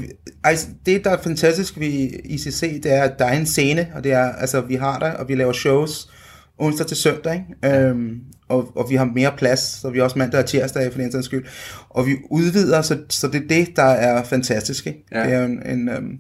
[0.44, 4.04] altså, det der er fantastisk ved ICC, det er, at der er en scene, og
[4.04, 6.10] det er, altså, vi har der, og vi laver shows
[6.58, 7.46] onsdag til søndag, ikke?
[7.64, 7.82] Ja.
[7.82, 11.00] Øhm, og, og vi har mere plads, så vi er også mandag og tirsdag for
[11.02, 11.46] den sags skyld.
[11.90, 14.88] Og vi udvider, så, så det er det, der er fantastisk.
[14.88, 15.06] Ikke?
[15.12, 15.24] Ja.
[15.24, 16.18] Det, er en, en, øhm,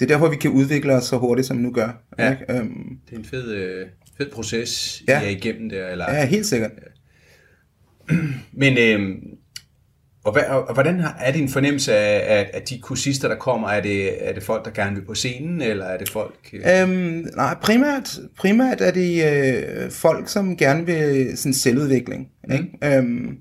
[0.00, 2.02] det er derfor, vi kan udvikle os så hurtigt, som vi nu gør.
[2.18, 2.30] Ja.
[2.30, 2.52] Ikke?
[2.52, 3.86] Øhm, Det er en fed, øh,
[4.18, 5.20] fed proces, Ja.
[5.20, 5.88] I er igennem der.
[5.88, 6.70] Eller, ja, helt sikkert.
[8.52, 9.16] Men, øh,
[10.24, 13.68] og, hvad, og, hvordan har- er din fornemmelse af, at, at de kursister, der kommer,
[13.68, 16.34] er det, er det folk, der gerne vil på scenen, eller er det folk...
[16.52, 19.24] Øh, Øhm, nej, primært, primært er det
[19.84, 22.28] øh, folk, som gerne vil sådan selvudvikling.
[22.48, 22.52] Mm.
[22.54, 22.96] Ikke?
[22.98, 23.36] Øhm,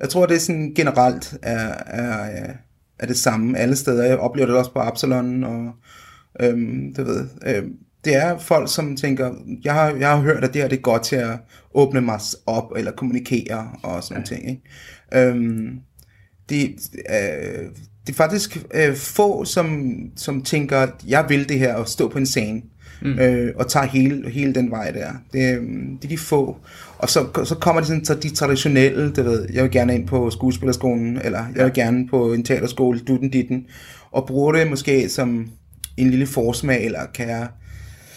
[0.00, 2.52] jeg tror, det er sådan generelt er, er, er,
[2.98, 4.04] er det samme alle steder.
[4.04, 5.70] Jeg oplever det også på Absalon, og
[6.40, 7.72] øhm, det ved øhm,
[8.04, 9.30] det er folk, som tænker,
[9.64, 11.38] jeg har, jeg har hørt, at det her det er godt til at
[11.74, 14.36] åbne mig op, eller kommunikere, og sådan ja.
[14.36, 14.48] ting.
[14.50, 15.28] Ikke?
[15.28, 15.78] Øhm,
[16.48, 16.74] det,
[17.10, 17.64] øh,
[18.06, 22.08] det er faktisk øh, få, som, som tænker, at jeg vil det her, og stå
[22.08, 22.62] på en scene,
[23.02, 23.18] mm.
[23.18, 25.12] øh, og tager hele, hele den vej der.
[25.32, 25.62] Det, øh,
[26.02, 26.56] det er de få.
[26.98, 30.06] Og så, så kommer de sådan, så de traditionelle, det ved, jeg vil gerne ind
[30.06, 33.66] på skuespillerskolen, eller jeg vil gerne på en teaterskole, dutten ditten,
[34.10, 35.50] og bruger det måske som
[35.96, 37.48] en lille forsmag, eller kan jeg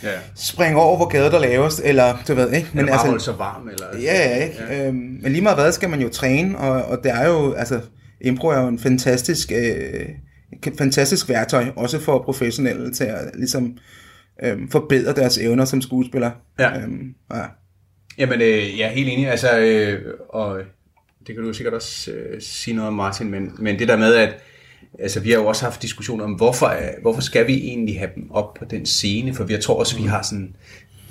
[0.04, 0.10] ja.
[0.36, 2.67] springe over, hvor gader der laves, eller du ved, ikke?
[2.74, 3.86] Men bare altså, holde sig varm, eller...
[4.02, 4.56] Ja, ja, ikke?
[4.70, 4.88] Ja.
[4.88, 7.80] Øhm, men lige meget hvad, skal man jo træne, og, og det er jo, altså,
[8.21, 10.05] impro er jo en fantastisk, øh,
[10.77, 13.77] fantastisk værktøj, også for professionelle til at ligesom
[14.43, 16.31] øhm, forbedre deres evner som skuespiller.
[16.60, 16.81] Ja.
[16.81, 17.43] Øhm, ja.
[18.17, 19.29] Jamen, øh, jeg er helt enig.
[19.29, 20.60] Altså, øh, og
[21.27, 24.15] det kan du sikkert også øh, sige noget om, Martin, men, men det der med,
[24.15, 24.34] at
[24.99, 28.12] altså, vi har jo også haft diskussioner om, hvorfor, øh, hvorfor skal vi egentlig have
[28.15, 29.34] dem op på den scene?
[29.34, 30.55] For jeg tror også, at vi har sådan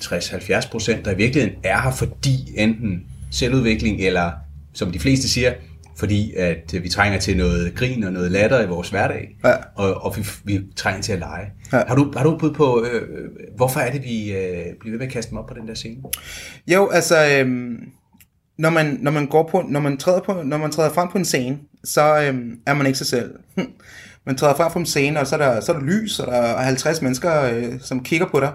[0.04, 4.30] 60-70 procent, der i virkeligheden er her, fordi enten selvudvikling, eller
[4.72, 5.52] som de fleste siger,
[6.00, 9.52] fordi at øh, vi trænger til noget grin og noget latter i vores hverdag, Ja.
[9.74, 11.46] og, og vi, vi trænger til at lege.
[11.72, 11.82] Ja.
[11.88, 14.98] Har, du, har du bud på, øh, øh, hvorfor er det, vi øh, bliver ved
[14.98, 15.96] med at kaste dem op på den der scene?
[16.66, 17.76] Jo, altså, øhm,
[18.58, 21.18] når man, når man går på, når man træder på, når man træder frem på
[21.18, 23.30] en scene, så øhm, er man ikke sig selv.
[24.26, 26.26] man træder frem på en scene, og så er der, så er der lys, og
[26.26, 28.52] der er 50 mennesker, øh, som kigger på dig.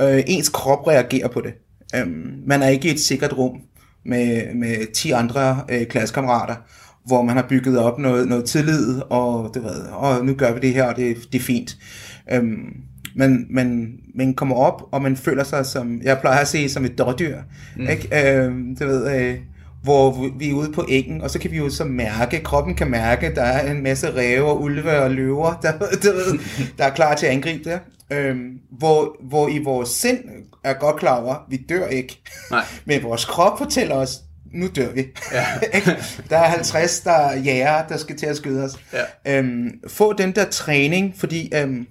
[0.00, 1.52] Øh, ens krop reagerer på det.
[1.96, 3.60] Øhm, man er ikke i et sikkert rum
[4.08, 6.54] med, med 10 andre øh, klassekammerater,
[7.06, 10.60] hvor man har bygget op noget, noget tillid, og det ved, og nu gør vi
[10.60, 11.76] det her, og det, det er fint.
[12.32, 12.74] Øhm,
[13.14, 16.84] men man, man kommer op, og man føler sig som, jeg plejer at se, som
[16.84, 17.36] et dårdyr.
[17.76, 17.88] Mm.
[17.88, 18.36] Ikke?
[18.36, 19.36] Øhm, det ved, øh,
[19.82, 22.90] hvor vi er ude på æggen, og så kan vi jo så mærke, kroppen kan
[22.90, 26.12] mærke, der er en masse ræve og ulve og løver, der, der,
[26.78, 27.80] der er klar til at angribe det.
[28.10, 30.18] Øhm, hvor, hvor i vores sind
[30.64, 32.22] er godt klar over, vi dør ikke.
[32.50, 32.64] Nej.
[32.86, 34.20] Men vores krop fortæller os,
[34.52, 35.04] nu dør vi.
[35.32, 35.46] Ja.
[36.30, 38.78] der er 50, der er jæger, der skal til at skyde os.
[38.92, 39.38] Ja.
[39.38, 41.86] Øhm, få den der træning, fordi øhm,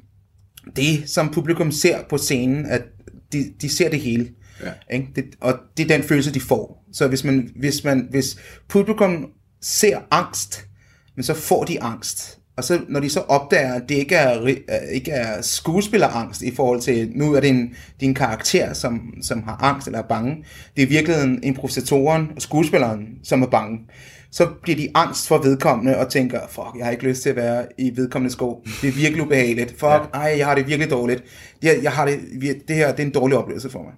[0.75, 2.81] det, som publikum ser på scenen, at
[3.33, 4.29] de, de ser det hele.
[4.63, 4.95] Ja.
[4.95, 5.07] Ikke?
[5.15, 6.85] Det, og det er den følelse, de får.
[6.93, 9.29] Så hvis, man, hvis, man, hvis publikum
[9.61, 10.65] ser angst,
[11.15, 12.39] men så får de angst.
[12.57, 14.55] Og så, når de så opdager, at det ikke er, øh,
[14.91, 19.43] ikke er skuespillerangst i forhold til, nu er det en, det en karakter, som, som
[19.43, 20.45] har angst eller er bange.
[20.75, 23.79] Det er i virkeligheden improvisatoren og skuespilleren, som er bange.
[24.31, 27.35] Så bliver de angst for vedkommende og tænker, fuck, jeg har ikke lyst til at
[27.35, 28.63] være i vedkommende sko.
[28.81, 29.69] Det er virkelig ubehageligt.
[29.69, 30.19] Fuck, ja.
[30.19, 31.23] ej, jeg har det virkelig dårligt.
[31.63, 32.19] Jeg, jeg har det,
[32.67, 33.93] det her det er en dårlig oplevelse for mig.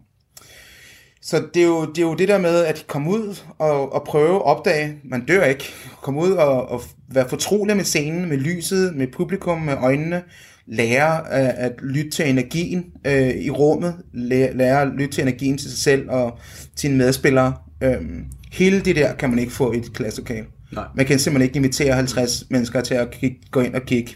[1.28, 4.04] Så det er, jo, det er jo det der med at komme ud og, og
[4.04, 5.64] prøve at opdage, man dør ikke,
[6.02, 10.24] komme ud og, og være fortrolig med scenen, med lyset, med publikum, med øjnene,
[10.66, 15.58] lære at, at lytte til energien øh, i rummet, lære, lære at lytte til energien
[15.58, 16.40] til sig selv og
[16.76, 17.54] sine medspillere.
[17.82, 20.46] Øhm, hele det der kan man ikke få i et klasselokale.
[20.72, 20.86] Nej.
[20.96, 24.16] Man kan simpelthen ikke invitere 50 mennesker til at kigge, gå ind og kigge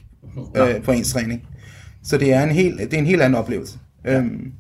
[0.58, 1.48] øh, på ens træning.
[2.04, 3.80] Så det er en helt, det er en helt anden oplevelse.
[4.06, 4.52] Øhm,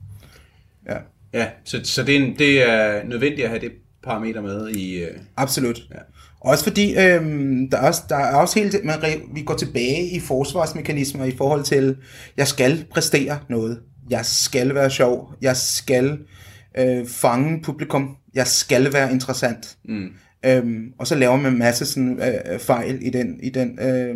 [0.89, 0.97] ja.
[1.33, 3.71] Ja, så, så det, er en, det er nødvendigt at have det
[4.03, 5.03] parameter med i...
[5.03, 5.81] Øh, Absolut.
[5.91, 5.99] Ja.
[6.41, 8.97] Også fordi, øhm, der, er også, der er også hele, man,
[9.33, 11.97] vi går tilbage i forsvarsmekanismer i forhold til,
[12.37, 13.79] jeg skal præstere noget.
[14.09, 15.33] Jeg skal være sjov.
[15.41, 16.17] Jeg skal
[16.77, 18.17] øh, fange publikum.
[18.33, 19.77] Jeg skal være interessant.
[19.85, 20.09] mm,
[20.45, 24.15] Øhm, og så laver man en masse sådan, øh, fejl i, den, i, den, øh,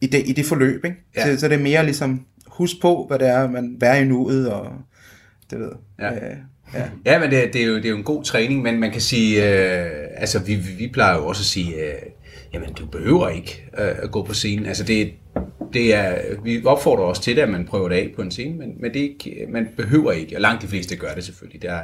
[0.00, 0.84] i, det, i det forløb.
[0.84, 0.96] Ikke?
[1.16, 1.34] Ja.
[1.34, 4.50] Så, så det er mere ligesom, husk på, hvad det er, man være i nuet,
[4.52, 4.72] og
[5.50, 6.14] det ved Ja.
[6.14, 6.36] Øh,
[6.74, 6.88] ja.
[7.06, 9.00] Ja, men det, det, er jo, det er jo en god træning, men man kan
[9.00, 12.02] sige, øh, altså vi, vi vi plejer jo også at sige, øh,
[12.52, 14.66] jamen du behøver ikke øh, at gå på scenen.
[14.66, 15.12] Altså det,
[15.72, 18.58] det er, vi opfordrer også til det, at man prøver det af på en scene,
[18.58, 21.62] men, men det ikke, man behøver ikke, og langt de fleste gør det selvfølgelig.
[21.62, 21.82] Der, er,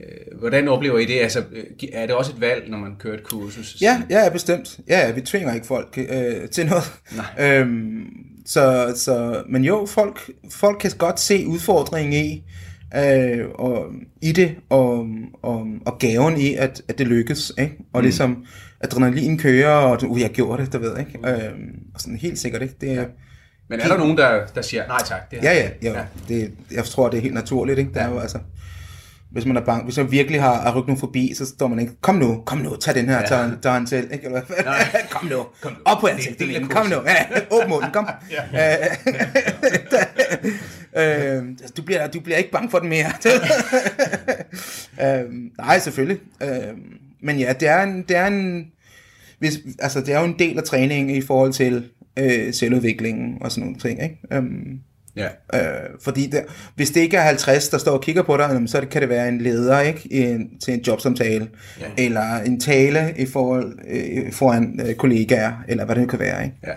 [0.00, 1.20] øh, hvordan oplever I det?
[1.20, 3.76] Altså, øh, er det også et valg, når man kører et kursus?
[3.82, 4.78] Ja, ja, ja, bestemt.
[4.88, 6.92] Ja, ja, vi tvinger ikke folk øh, til noget.
[7.16, 7.58] Nej.
[7.58, 8.06] Øhm,
[8.46, 12.44] så, så, men jo, folk, folk kan godt se udfordringen i,
[12.94, 13.86] øh, og,
[14.22, 15.06] i det, og,
[15.42, 17.52] og, og gaven i, at, at det lykkes.
[17.58, 17.76] Ikke?
[17.92, 18.02] Og mm.
[18.02, 18.46] ligesom
[18.80, 20.98] adrenalin kører, og uh, jeg gjorde det, du ved.
[20.98, 21.18] Ikke?
[21.28, 22.62] Øhm, og sådan helt sikkert.
[22.62, 22.74] Ikke?
[22.80, 23.04] Det, ja.
[23.68, 26.04] Men er der nogen, der, der siger, nej tak, det Ja, ja, ja.
[26.28, 27.78] Det, jeg tror, det er helt naturligt.
[27.78, 27.90] Ikke?
[27.94, 28.38] Der er jo, altså,
[29.36, 32.42] hvis man er bange, hvis man virkelig har arachnofobi, så står man ikke, kom nu,
[32.46, 33.26] kom nu, tag den her, ja.
[33.26, 34.26] tag, tag en selv, ikke?
[34.26, 34.40] Eller,
[35.10, 38.08] kom nu, kom nu, op på ansigtet, del af kom nu, ja, åbn munden, kom.
[40.96, 41.02] Øh,
[41.62, 43.12] altså, du, bliver, du bliver ikke bange for den mere.
[45.02, 45.24] øh,
[45.58, 46.18] nej, selvfølgelig.
[46.42, 46.48] Øh,
[47.22, 48.66] men ja, det er en, det er en
[49.38, 51.84] hvis, altså, det er jo en del af træningen i forhold til
[52.18, 54.18] øh, selvudviklingen og sådan nogle ting, ikke?
[54.32, 54.80] Øhm,
[55.16, 55.28] Ja.
[55.54, 56.40] Øh, fordi der,
[56.74, 59.28] hvis det ikke er 50, der står og kigger på dig, så kan det være
[59.28, 61.48] en leder ikke, en, til en jobsamtale,
[61.80, 62.04] Ja.
[62.04, 66.44] eller en tale i forhold, øh, foran øh, kollegaer, eller hvad det nu kan være.
[66.44, 66.56] Ikke?
[66.66, 66.72] ja.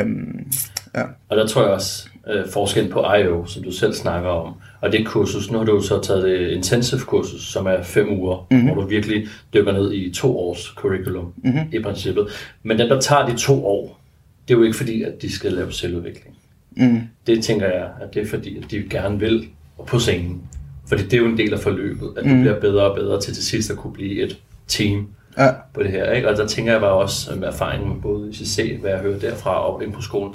[0.00, 0.52] Øhm,
[0.96, 1.02] ja.
[1.28, 4.92] Og der tror jeg også øh, forskel på IO, som du selv snakker om, og
[4.92, 8.66] det kursus, nu har du så taget det intensive kursus, som er fem uger, mm-hmm.
[8.66, 11.60] hvor du virkelig dykker ned i to års curriculum mm-hmm.
[11.72, 12.28] i princippet.
[12.62, 14.00] Men dem, der tager de to år,
[14.48, 16.33] det er jo ikke fordi, at de skal lave selvudvikling.
[16.76, 17.00] Mm.
[17.26, 19.48] Det tænker jeg, at det er fordi, at de gerne vil
[19.86, 20.42] på scenen.
[20.88, 23.34] Fordi det er jo en del af forløbet, at du bliver bedre og bedre til
[23.34, 25.08] til sidst at kunne blive et team
[25.38, 25.50] Ja.
[25.74, 26.12] på det her.
[26.12, 26.28] Ikke?
[26.28, 29.84] Og der tænker jeg bare også med erfaringen både ICC, hvad jeg hører derfra og
[29.84, 30.34] ind på skolen,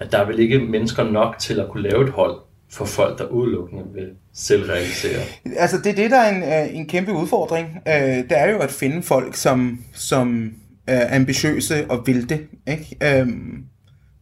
[0.00, 2.36] at der er vel ikke mennesker nok til at kunne lave et hold
[2.70, 5.20] for folk, der udelukkende vil selvrealisere.
[5.56, 7.68] Altså det er det, der er en, øh, en kæmpe udfordring.
[7.88, 10.52] Øh, det er jo at finde folk, som, som
[10.86, 12.40] er ambitiøse og vil det.
[12.68, 13.20] Ikke?
[13.20, 13.64] Øhm,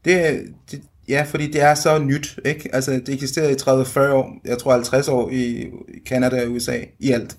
[0.04, 2.38] det, det, ja, fordi det er så nyt.
[2.44, 2.75] Ikke?
[2.75, 5.66] Altså, det eksisterer i 30-40 år, jeg tror 50 år i,
[6.07, 7.37] Canada og USA i alt.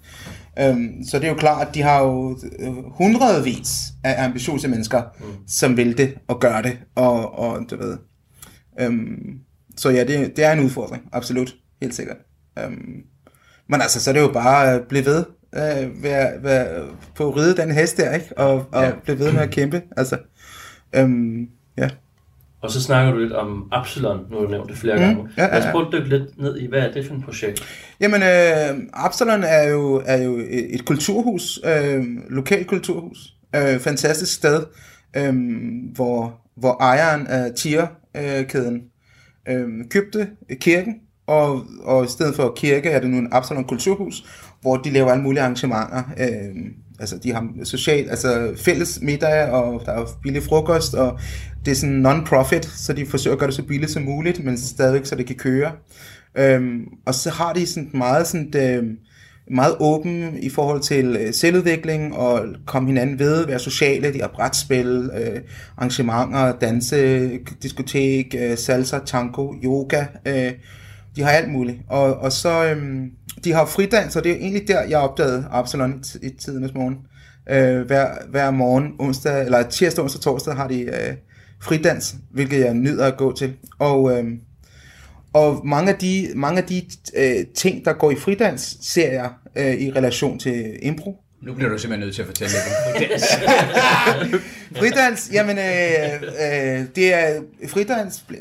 [0.59, 3.69] Øhm, så det er jo klart, at de har jo øh, hundredvis
[4.03, 5.25] af ambitiøse mennesker, mm.
[5.47, 6.77] som vil det og gør det.
[6.95, 7.97] Og, og du ved.
[8.79, 9.39] Øhm,
[9.77, 11.55] så ja, det, det er en udfordring, absolut.
[11.81, 12.17] Helt sikkert.
[12.59, 13.03] Øhm,
[13.69, 15.25] men altså, så er det jo bare at blive ved.
[15.55, 18.37] Øh, være, være, på at ride den hest der, ikke?
[18.37, 18.91] Og, og ja.
[19.03, 19.81] blive ved med at kæmpe.
[19.97, 20.17] Altså,
[20.95, 21.89] øhm, ja.
[22.61, 25.27] Og så snakker du lidt om Absalon, nu har du nævnt det flere Mm, gange.
[25.37, 25.71] ja, ja, Lad os ja.
[25.71, 27.63] prøve at dykke lidt ned i, hvad er det for et projekt?
[27.99, 33.17] Jamen, øh, Absalon er jo, er jo et et kulturhus, øh, lokalt kulturhus.
[33.55, 34.63] Øh, fantastisk sted,
[35.17, 35.33] øh,
[35.95, 38.81] hvor, hvor ejeren af Tier-kæden
[39.49, 40.27] øh, købte
[40.61, 40.95] kirken,
[41.27, 44.23] og, og i stedet for kirke er det nu en Absalon kulturhus,
[44.61, 46.03] hvor de laver alle mulige arrangementer.
[46.19, 46.65] Øh,
[46.99, 51.19] altså, de har social, altså fælles middag, og der er billig frokost, og
[51.65, 54.57] det er sådan non-profit, så de forsøger at gøre det så billigt som muligt, men
[54.57, 55.71] stadigvæk så det kan køre.
[56.37, 58.83] Øhm, og så har de sådan meget sådan, øh,
[59.51, 64.31] meget åben i forhold til øh, selvudvikling og komme hinanden ved, være sociale, de har
[64.35, 65.41] brætspil, øh,
[65.77, 67.29] arrangementer, danse,
[67.63, 70.51] diskotek, øh, salsa, tango, yoga, øh,
[71.15, 71.77] de har alt muligt.
[71.87, 73.03] Og, og så, øh,
[73.43, 76.97] de har fridans, og det er egentlig der, jeg opdagede Absalon i, i tidernes morgen.
[77.49, 81.13] Øh, hver, hver morgen, onsdag, eller tirsdag, onsdag, torsdag, har de øh,
[81.61, 83.53] fridans, hvilket jeg nyder at gå til.
[83.79, 84.25] Og, øh,
[85.33, 86.81] og mange af de, mange af de
[87.15, 91.23] øh, ting, der går i fridans, ser jeg øh, i relation til impro.
[91.41, 93.23] Nu bliver du simpelthen nødt til at fortælle lidt om fridans.
[94.79, 98.35] fridans, jamen, øh, øh, det er, fridans, øh,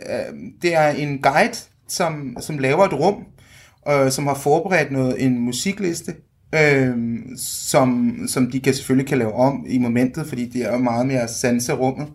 [0.62, 3.24] det er en guide, som, som laver et rum,
[3.88, 6.14] øh, som har forberedt noget, en musikliste,
[6.54, 6.94] øh,
[7.36, 11.06] som, som de kan selvfølgelig kan lave om i momentet, fordi det er jo meget
[11.06, 12.08] mere sanse rummet.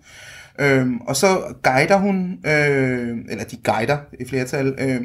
[0.59, 1.27] Øhm, og så
[1.63, 5.01] guider hun, øh, eller de guider i flertal, øh,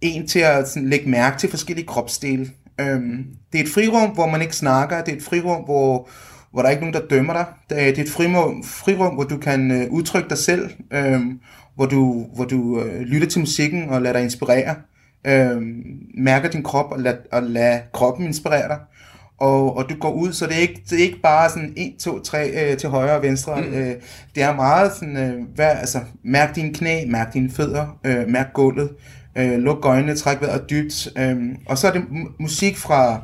[0.00, 2.50] en til at sådan, lægge mærke til forskellige kropsdele.
[2.80, 5.04] Øhm, det er et frirum, hvor man ikke snakker.
[5.04, 6.08] Det er et frirum, hvor,
[6.52, 7.44] hvor der er ikke nogen, der dømmer dig.
[7.70, 10.70] Det er et frirum, frirum hvor du kan øh, udtrykke dig selv.
[10.92, 11.20] Øh,
[11.74, 14.74] hvor du, hvor du øh, lytter til musikken og lader dig inspirere.
[15.26, 15.62] Øh,
[16.14, 18.78] mærker din krop og lader og lad kroppen inspirere dig
[19.42, 21.92] og, og du går ud, så det er ikke, det er ikke bare sådan 1,
[22.00, 23.60] 2, 3 øh, til højre og venstre.
[23.60, 23.74] Mm.
[23.74, 23.94] Øh,
[24.34, 28.52] det er meget sådan, øh, hvad, altså, mærk dine knæ, mærk dine fødder, øh, mærk
[28.52, 28.90] gulvet,
[29.36, 31.08] øh, luk øjnene, træk vejret dybt.
[31.18, 32.02] Øh, og så er det
[32.40, 33.20] musik fra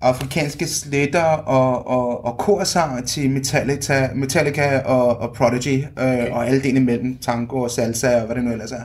[0.00, 6.30] afrikanske sletter og, og, og korsang til Metallica, Metallica og, og Prodigy, øh, okay.
[6.30, 8.84] og alle delene imellem, tango og salsa og hvad det nu ellers er.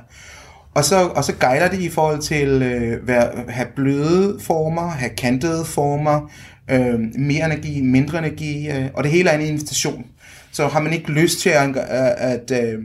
[0.77, 5.09] Og så, og så guider det i forhold til øh, at have bløde former, have
[5.09, 6.31] kantede former,
[6.71, 10.05] øh, mere energi, mindre energi, øh, og det hele er en invitation.
[10.51, 12.79] Så har man ikke lyst til at, at, at øh,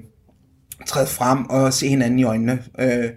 [0.86, 3.10] træde frem og se hinanden i øjnene, øh,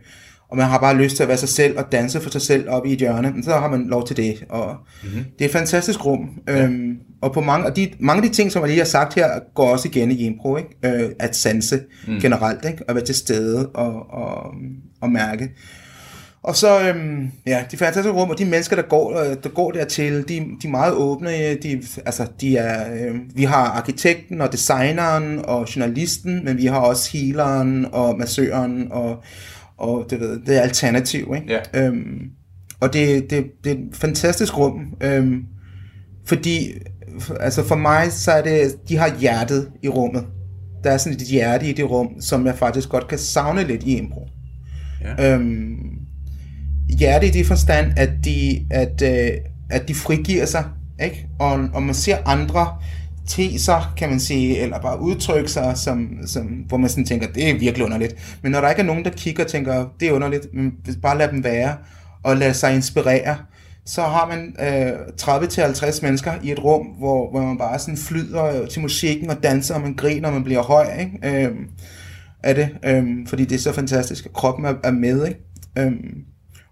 [0.50, 2.70] og man har bare lyst til at være sig selv og danse for sig selv
[2.70, 4.44] op i et hjørne, så har man lov til det.
[4.50, 5.24] Og mm-hmm.
[5.40, 6.30] Det er et fantastisk rum.
[6.48, 6.64] Ja.
[6.64, 9.14] Øhm, og på mange, og de, mange af de ting, som jeg lige har sagt
[9.14, 10.58] her, går også igen i impro.
[10.58, 10.70] Ikke?
[10.86, 12.20] Øh, at sanse mm.
[12.20, 12.84] generelt, ikke?
[12.88, 14.54] at være til stede og, og,
[15.02, 15.50] og mærke.
[16.46, 19.72] Og så, øhm, ja, de fantastiske rum, og de mennesker, der går, øh, der går
[19.72, 21.56] dertil, de, de er meget åbne.
[21.56, 26.80] De, altså, de er, øh, vi har arkitekten og designeren og journalisten, men vi har
[26.80, 29.24] også healeren og massøren og,
[29.78, 31.34] og det, ved, det er alternativ.
[31.36, 31.62] Ikke?
[31.74, 31.86] Ja.
[31.86, 32.22] Øhm,
[32.80, 35.44] og det, det, det er et fantastisk rum, øhm,
[36.26, 36.72] fordi
[37.40, 40.26] altså for mig, så er det, de har hjertet i rummet.
[40.84, 43.84] Der er sådan et hjerte i det rum, som jeg faktisk godt kan savne lidt
[43.84, 44.28] i impro.
[45.02, 45.34] Ja.
[45.34, 45.95] Øhm,
[46.90, 49.32] hjerte i det forstand, at de, at, øh,
[49.70, 50.64] at de frigiver sig,
[51.04, 51.28] ikke?
[51.40, 52.68] Og, og man ser andre
[53.28, 57.50] teser, kan man sige, eller bare udtrykke sig, som, som, hvor man sådan tænker, det
[57.50, 58.40] er virkelig underligt.
[58.42, 61.18] Men når der ikke er nogen, der kigger og tænker, det er underligt, men bare
[61.18, 61.76] lad dem være,
[62.24, 63.38] og lad sig inspirere,
[63.86, 68.66] så har man øh, 30-50 mennesker i et rum, hvor, hvor man bare sådan flyder
[68.66, 71.46] til musikken og danser, og man griner, og man bliver høj, ikke?
[71.46, 71.56] Øh,
[72.44, 75.40] af det, øh, fordi det er så fantastisk, at kroppen er, er med, ikke?
[75.78, 75.92] Øh,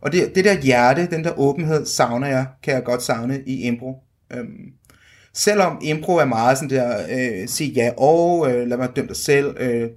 [0.04, 3.62] og det, det der hjerte, den der åbenhed, savner jeg, kan jeg godt savne i
[3.62, 3.96] impro.
[4.34, 4.72] Øhm,
[5.34, 9.18] selvom impro er meget sådan der, øh, sig ja og, øh, lad mig dømme dig
[9.18, 9.90] selv, øh,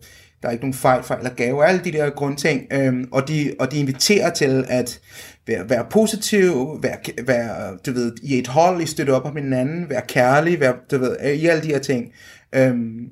[0.43, 3.53] der er ikke nogen fejl, fejl eller gave, alle de der grundting, øh, og, de,
[3.59, 5.01] og de inviterer til at
[5.47, 9.91] være, være positiv, være, være, du ved, i et hold, I støtte op om hinanden,
[9.91, 12.13] være kærlig, være, du ved, i alle de her ting,
[12.55, 13.09] øhm,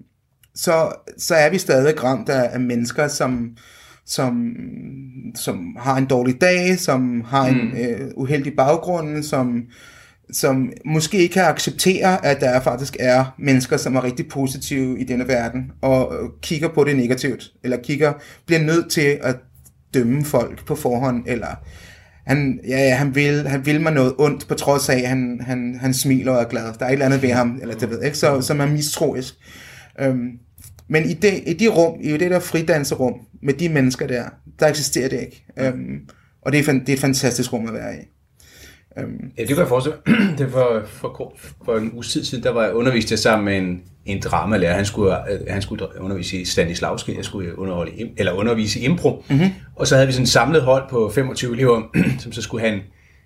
[0.55, 3.57] så, så er vi stadig ramt af, af mennesker, som,
[4.07, 4.57] som,
[5.35, 7.79] som har en dårlig dag, som har en mm.
[7.79, 9.63] øh, uheldig baggrund, som,
[10.33, 15.05] som måske ikke kan acceptere, at der faktisk er mennesker, som er rigtig positive i
[15.05, 16.13] denne verden, og
[16.43, 18.13] kigger på det negativt, eller kigger,
[18.47, 19.37] bliver nødt til at
[19.95, 21.57] dømme folk på forhånd, eller
[22.27, 25.41] han, ja, ja, han, vil, han vil mig noget ondt, på trods af, at han,
[25.47, 26.63] han, han smiler og er glad.
[26.79, 29.35] Der er et eller andet ved ham, eller det ved ikke, så, som er mistroisk.
[30.01, 30.29] Øhm,
[30.89, 34.25] men i det, i de rum, i det der fridanserum, med de mennesker der,
[34.61, 35.45] der eksisterer det ikke.
[35.59, 36.01] Øhm,
[36.43, 37.99] og det er, det er et fantastisk rum at være i.
[38.99, 39.31] Øhm.
[39.39, 39.99] Ja, det kan jeg forestille
[40.39, 43.83] Det var for, for en uge tid siden, der var jeg undervist sammen med en,
[44.07, 44.75] en dramalærer.
[44.75, 45.17] Han skulle,
[45.49, 49.25] han skulle undervise i Stanislavski, jeg skulle underholde, eller undervise i impro.
[49.29, 49.51] Mm-hmm.
[49.77, 51.83] Og så havde vi sådan en samlet hold på 25 elever,
[52.23, 52.83] som så skulle have en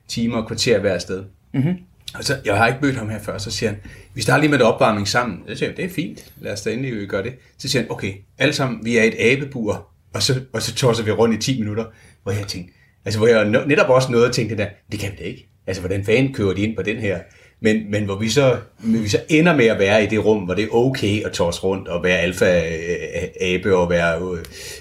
[0.08, 1.24] time og kvarter hver sted.
[1.54, 1.74] Mm-hmm.
[2.18, 3.78] Og så, jeg har ikke mødt ham her før, så siger han,
[4.14, 5.42] vi starter lige med et opvarmning sammen.
[5.48, 7.34] Så siger jeg, det er fint, lad os da endelig gøre det.
[7.58, 11.04] Så siger han, okay, alle sammen, vi er et abebur, og så, og så tosser
[11.04, 11.84] vi rundt i 10 minutter,
[12.22, 12.72] hvor jeg tænkte,
[13.04, 15.48] altså hvor jeg netop også nåede at tænke det der, det kan vi da ikke.
[15.66, 17.18] Altså, hvordan fanden kører de ind på den her?
[17.60, 20.54] Men, men hvor vi så, vi så ender med at være i det rum, hvor
[20.54, 24.38] det er okay at tårs rundt og være alfa-abe og være,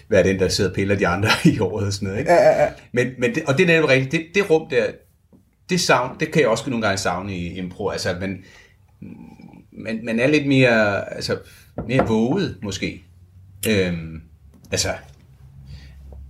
[0.10, 2.20] være den, der sidder og piller de andre i året og sådan noget.
[2.20, 2.32] Ikke?
[2.32, 2.70] Ja, ja, ja.
[2.92, 4.12] Men, men det, og det er netop rigtigt.
[4.12, 4.86] Det, det rum der,
[5.70, 8.38] det, savn, det kan jeg også nogle gange savne i impro, altså, men
[9.72, 11.38] man, man er lidt mere, altså,
[11.88, 13.04] mere våget, måske.
[13.70, 14.22] Øhm,
[14.72, 14.90] altså,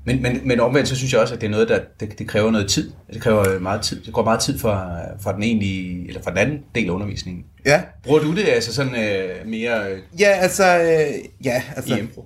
[0.08, 2.28] men, men, men omvendt, så synes jeg også, at det er noget, der det, det
[2.28, 2.92] kræver noget tid.
[3.14, 4.04] Det kræver meget tid.
[4.04, 7.46] Det går meget tid fra, fra den egentlige, eller fra den anden del af undervisningen.
[7.66, 12.00] Ja, Bruger du det altså sådan øh, mere øh, ja altså, øh, ja, altså, i
[12.00, 12.26] impro?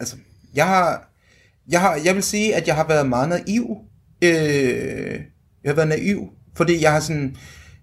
[0.00, 0.16] altså,
[0.54, 1.10] jeg har,
[1.68, 3.76] jeg har, jeg vil sige, at jeg har været meget naiv.
[4.22, 5.20] Øh,
[5.64, 6.28] jeg har været naiv,
[6.60, 7.36] fordi jeg har sådan,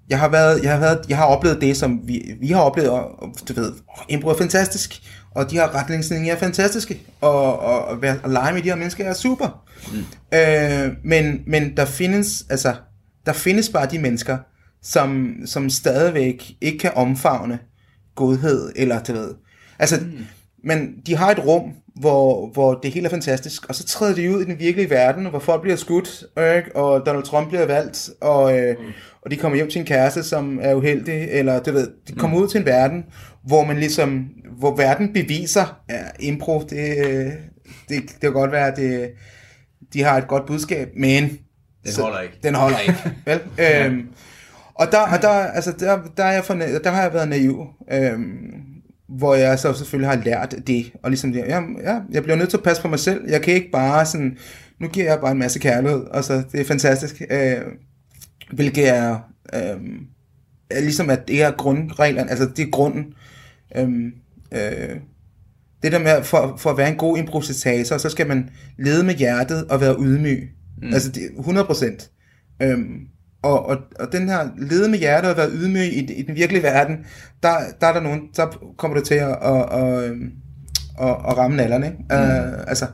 [0.09, 2.89] jeg har været, jeg har været, jeg har oplevet det, som vi, vi har oplevet,
[2.89, 3.09] og,
[3.49, 3.71] du ved,
[4.09, 5.01] impro er fantastisk,
[5.36, 8.75] og de her retningslinjer er fantastiske, og, og, og, være- at lege med de her
[8.75, 9.63] mennesker er super.
[9.91, 10.38] Mm.
[10.38, 12.75] Øh, men, men der findes, altså,
[13.25, 14.38] der findes bare de mennesker,
[14.84, 17.59] som, som stadigvæk ikke kan omfavne
[18.15, 19.34] godhed, eller du ved,
[19.80, 20.25] altså, mm.
[20.68, 24.36] Men de har et rum, hvor, hvor det hele er fantastisk, og så træder de
[24.36, 26.24] ud i den virkelige verden, hvor folk bliver skudt,
[26.55, 26.76] ikke?
[26.76, 28.86] og Donald Trump bliver valgt, og, øh, mm.
[29.22, 32.38] og de kommer hjem til en kæreste, som er uheldig, eller du ved, de kommer
[32.38, 32.43] mm.
[32.43, 33.05] ud til en verden,
[33.43, 36.97] hvor man ligesom, hvor verden beviser, ja, impro, det,
[37.89, 39.09] det, det kan godt være, at det,
[39.93, 41.24] de har et godt budskab, men
[41.86, 42.39] Den holder ikke.
[42.43, 43.11] den holder ikke.
[43.26, 43.39] Vel?
[43.59, 44.07] Øhm,
[44.76, 47.68] og der, og der, altså, der, der, er jeg for, der har jeg været naiv,
[47.91, 48.47] øhm,
[49.10, 52.58] hvor jeg så selvfølgelig har lært det, og ligesom, ja, ja, jeg bliver nødt til
[52.58, 53.30] at passe på mig selv.
[53.30, 54.38] Jeg kan ikke bare sådan,
[54.80, 57.22] nu giver jeg bare en masse kærlighed, og så det er fantastisk.
[57.32, 57.62] Øh,
[58.53, 59.20] hvilket er,
[59.53, 59.82] øh,
[60.70, 63.05] er ligesom, at det er grundreglerne, altså det er grunden.
[63.78, 64.12] Øhm,
[64.51, 64.95] øh,
[65.84, 68.49] det der med, for, for at være en god improvisator, så skal man
[68.80, 70.49] lede med hjertet og være ydmyg.
[70.82, 70.93] Mm.
[70.93, 72.12] Altså det, 100 procent.
[73.42, 76.64] Og, og, og den her lede med hjertet og være ydmyg i, i den virkelige
[76.64, 77.06] verden,
[77.44, 80.32] der, der er der nogen, så kommer du til at, at, at, øhm,
[81.02, 81.86] at, at ramme nallerne.
[81.86, 81.98] Ikke?
[81.98, 82.16] Mm.
[82.16, 82.86] Uh, altså,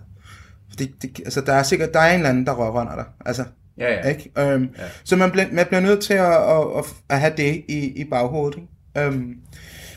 [0.80, 3.06] det, det, altså, der er sikkert, der er en eller anden, der røvrender dig.
[3.26, 3.44] Altså,
[3.78, 4.10] Ja, ja.
[4.10, 4.32] ikke?
[4.38, 4.84] Øhm, ja.
[5.04, 8.04] Så man bliver, man bliver nødt til at, at, at, at have det i, i
[8.10, 8.58] baghovedet.
[8.58, 9.08] Ikke?
[9.08, 9.36] Øhm,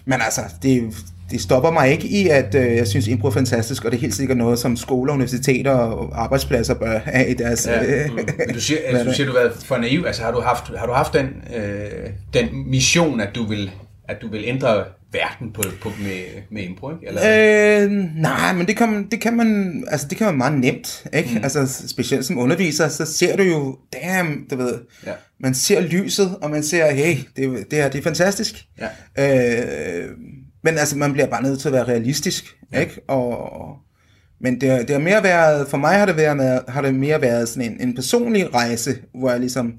[0.05, 0.95] men altså, det,
[1.31, 4.01] det stopper mig ikke i, at øh, jeg synes, impro er fantastisk, og det er
[4.01, 7.66] helt sikkert noget, som skoler, universiteter og arbejdspladser bør have i deres...
[7.66, 7.85] Ja.
[8.05, 10.05] Øh, Men du siger, altså, du siger, du har været for naiv.
[10.07, 13.70] Altså, har du haft, har du haft den, øh, den mission, at du vil,
[14.09, 16.20] at du vil ændre verden på, på, med,
[16.51, 17.07] med impro, ikke?
[17.07, 17.83] Eller?
[17.85, 21.05] Øh, nej, men det kan, man, det kan man, altså det kan man meget nemt,
[21.14, 21.31] ikke?
[21.33, 21.41] Mm.
[21.43, 24.74] Altså specielt som underviser, så ser du jo, damn, du ved,
[25.07, 25.12] Ja.
[25.41, 28.55] man ser lyset, og man ser, hey, det, det her, det er fantastisk.
[29.16, 29.62] Ja.
[30.05, 30.09] Øh,
[30.67, 32.81] men altså, man bliver bare nødt til at være realistisk, ja.
[32.81, 33.01] ikke?
[33.09, 33.77] Og,
[34.41, 36.95] men det, har- det har mere været, for mig har det, været, med, har det
[36.95, 39.79] mere været sådan en, en personlig rejse, hvor jeg ligesom,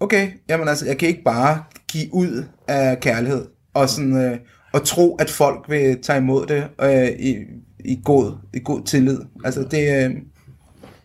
[0.00, 4.38] okay, jamen altså, jeg kan ikke bare give ud af kærlighed, og sådan, øh,
[4.72, 7.36] og tro, at folk vil tage imod det øh, i,
[7.84, 9.18] i, god, i god tillid.
[9.44, 10.10] Altså, det, øh,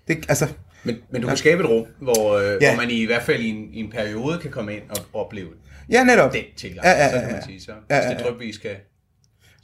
[0.08, 0.48] det altså,
[0.84, 2.74] Men, men du kan skabe et rum, hvor, øh, Ja.
[2.74, 5.50] hvor man i hvert fald i en, i en periode kan komme ind og opleve
[5.90, 6.34] ja, netop.
[6.34, 6.86] den tilgang.
[6.86, 7.46] Ja, ja, Så ja, kan man ja.
[7.48, 8.30] sige, så Ja, hvis ja, det ja.
[8.30, 8.72] drypvis skal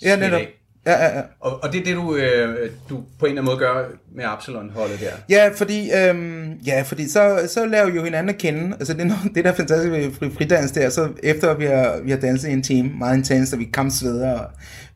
[0.02, 0.41] Ja, netop.
[0.88, 1.22] Ja, ja, ja.
[1.39, 3.86] Og, og det er det, du, øh, du på en eller anden måde gør
[4.16, 5.12] med Absalon-holdet der.
[5.30, 8.76] Ja, fordi, øhm, ja, fordi så, så laver vi jo hinanden at kende.
[8.80, 10.89] Altså, det er noget, det der er fantastisk ved fri, fridans der.
[10.89, 14.39] Så efter vi har, vi har danset i en team, meget intens, og vi kampsveder,
[14.39, 14.45] og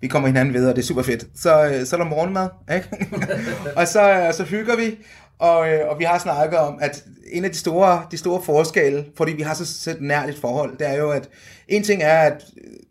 [0.02, 1.26] vi kommer hinanden ved, og det er super fedt.
[1.36, 2.88] Så, øh, så er der morgenmad, ikke?
[3.78, 4.98] og så, øh, så hygger vi,
[5.42, 9.06] og, øh, og vi har snakket om, at en af de store, de store forskelle,
[9.18, 11.30] fordi vi har så, så nært et forhold, det er jo, at
[11.68, 12.46] en ting er, at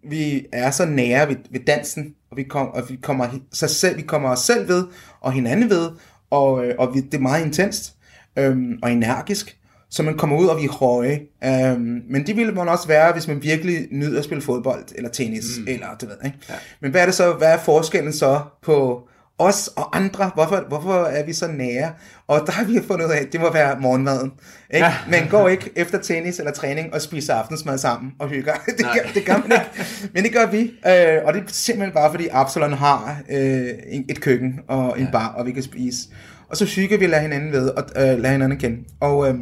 [0.05, 3.97] vi er så nære ved, ved dansen, og vi, kom, og vi kommer sig selv,
[3.97, 4.85] vi kommer os selv ved,
[5.21, 5.91] og hinanden ved,
[6.31, 7.95] og, øh, og vi, det er meget intenst
[8.37, 9.57] øhm, og energisk,
[9.91, 11.21] så man kommer ud, og vi er høje.
[11.45, 15.11] Øhm, men det ville man også være, hvis man virkelig nyder at spille fodbold, eller
[15.11, 15.65] tennis, mm.
[15.69, 16.39] eller du ved, ikke?
[16.49, 16.55] Ja.
[16.81, 19.09] Men hvad er det så, hvad er forskellen så på
[19.41, 20.31] os og andre?
[20.35, 21.93] Hvorfor, hvorfor er vi så nære?
[22.29, 24.33] Og der har vi fundet ud af, at det må være morgenmaden.
[24.75, 24.87] Ikke?
[24.87, 24.95] Ja.
[25.11, 28.53] Man går ikke efter tennis eller træning og spiser aftensmad sammen og hygger.
[28.79, 30.11] Det, gør, det gør man ikke.
[30.15, 30.61] Men det gør vi.
[30.61, 33.69] Øh, og det er simpelthen bare, fordi Absalon har øh,
[34.09, 35.11] et køkken og en ja.
[35.11, 36.09] bar, og vi kan spise.
[36.49, 38.79] Og så hygger vi lader hinanden ved, og øh, lader hinanden kende.
[39.01, 39.35] Og, øh,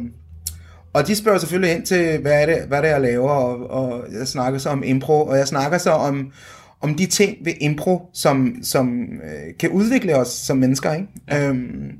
[0.93, 3.69] og de spørger selvfølgelig ind til, hvad er det, hvad er det jeg laver, og,
[3.69, 6.31] og jeg snakker så om impro, og jeg snakker så om,
[6.81, 10.93] om de ting ved impro, som, som øh, kan udvikle os som mennesker.
[10.93, 11.07] Ikke?
[11.29, 11.47] Ja.
[11.47, 11.91] Øhm,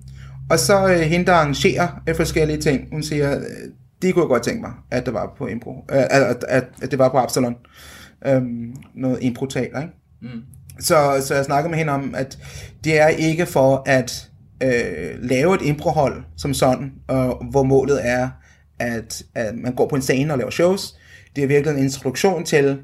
[0.50, 3.44] og så øh, hende, der arrangerer øh, forskellige ting, hun siger, øh,
[4.02, 6.92] det kunne jeg godt tænke mig, at det var på impro, øh, at, at, at
[6.92, 7.56] det var på Absalon.
[8.26, 9.94] Øhm, noget impro-teater, ikke?
[10.22, 10.42] Mm.
[10.80, 12.38] Så, så jeg snakker med hende om, at
[12.84, 14.30] det er ikke for at
[14.64, 18.30] øh, lave et improhold som sådan, og hvor målet er,
[18.80, 20.96] at, at man går på en scene og laver shows.
[21.36, 22.80] Det er virkelig en introduktion til,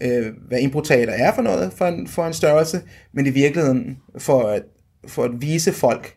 [0.00, 2.80] øh, hvad improteater er for noget, for en, for en størrelse,
[3.12, 4.62] men i virkeligheden for at,
[5.06, 6.16] for at vise folk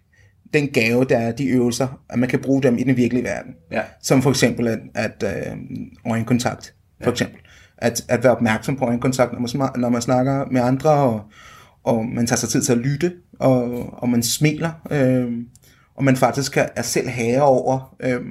[0.53, 3.53] den gave, der er de øvelser, at man kan bruge dem i den virkelige verden.
[3.71, 3.81] Ja.
[4.01, 5.57] Som for eksempel at, at øh,
[6.05, 7.39] øjenkontakt, for eksempel.
[7.77, 11.21] At, at være opmærksom på øjenkontakt, når man, når man snakker med andre, og,
[11.83, 15.31] og man tager sig tid til at lytte, og, og man smiler, øh,
[15.95, 18.21] og man faktisk er, er selv herre over, øh,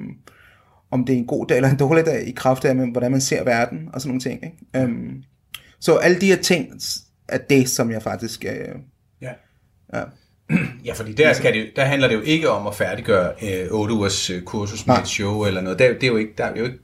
[0.91, 3.21] om det er en god dag eller en dårlig dag, i kraft af, hvordan man
[3.21, 4.43] ser verden, og sådan nogle ting.
[4.43, 4.57] Ikke?
[4.75, 5.13] Øh,
[5.83, 6.69] så alle de her ting
[7.27, 8.45] er det, som jeg faktisk...
[8.45, 8.75] Øh,
[9.21, 9.31] Ja.
[9.93, 10.03] ja.
[10.85, 13.93] Ja, fordi der, skal det, der handler det jo ikke om at færdiggøre øh, 8
[13.93, 15.01] ugers øh, kursus med Nej.
[15.01, 15.79] et show eller noget.
[15.79, 16.77] Der, det er jo ikke, der er jo ikke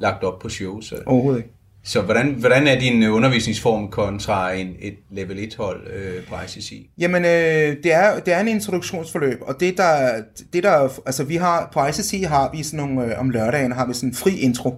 [0.00, 0.80] lagt op på show.
[0.80, 1.50] Så, Overhovedet ikke.
[1.84, 6.90] så hvordan, hvordan er din øh, undervisningsform kontra en, et level 1-hold øh, på ICC?
[6.98, 11.36] Jamen, øh, det, er, det er en introduktionsforløb, og det der, det der, altså vi
[11.36, 14.38] har, på ICC har vi sådan nogle, øh, om lørdagen har vi sådan en fri
[14.38, 14.74] intro,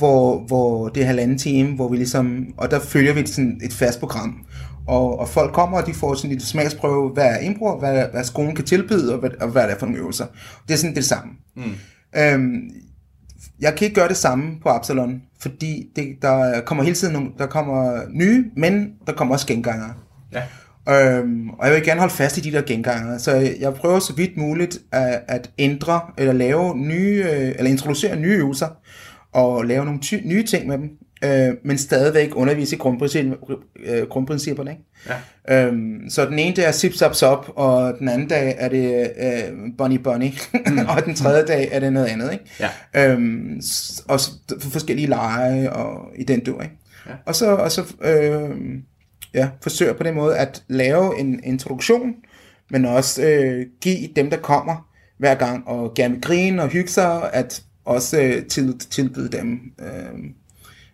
[0.00, 3.72] hvor, hvor det er halvanden time, hvor vi ligesom, og der følger vi sådan et
[3.72, 4.46] fast program,
[4.86, 8.24] og, og folk kommer, og de får sådan en smagsprøve, hvad er impro, hvad, hvad
[8.24, 10.26] skolen kan tilbyde, og hvad, og hvad er det for nogle øvelser.
[10.68, 11.32] Det er sådan det samme.
[11.56, 11.62] Mm.
[12.16, 12.70] Øhm,
[13.60, 17.28] jeg kan ikke gøre det samme på Absalon, fordi det, der kommer hele tiden nogle,
[17.38, 19.94] der kommer nye, men der kommer også gengangere.
[20.32, 20.42] Ja.
[20.88, 24.12] Øhm, og jeg vil gerne holde fast i de der gengangere, så jeg prøver så
[24.12, 28.66] vidt muligt at, at ændre eller lave nye, øh, eller introducere nye øvelser,
[29.32, 30.90] og lave nogle ty- nye ting med dem,
[31.24, 33.26] øh, men stadigvæk undervise i grundprincip,
[33.84, 34.70] øh, grundprincipperne.
[34.70, 34.82] Ikke?
[35.48, 35.66] Ja.
[35.66, 39.10] Øhm, så den ene dag er zip zap zop, og den anden dag er det
[39.20, 40.32] øh, bunny bunny,
[40.96, 42.32] og den tredje dag er det noget andet.
[42.32, 42.44] Ikke?
[42.94, 43.12] Ja.
[43.12, 43.60] Øhm,
[44.08, 44.20] og
[44.60, 46.62] for forskellige lege og i den dur.
[46.62, 46.74] Ikke?
[47.08, 47.12] Ja.
[47.26, 48.50] Og så, og så øh,
[49.34, 52.14] ja, forsøger på den måde at lave en introduktion,
[52.70, 56.90] men også øh, give dem, der kommer hver gang, og gerne vil grine og hygge
[56.90, 60.18] sig, at også øh, til, tilbyde dem øh,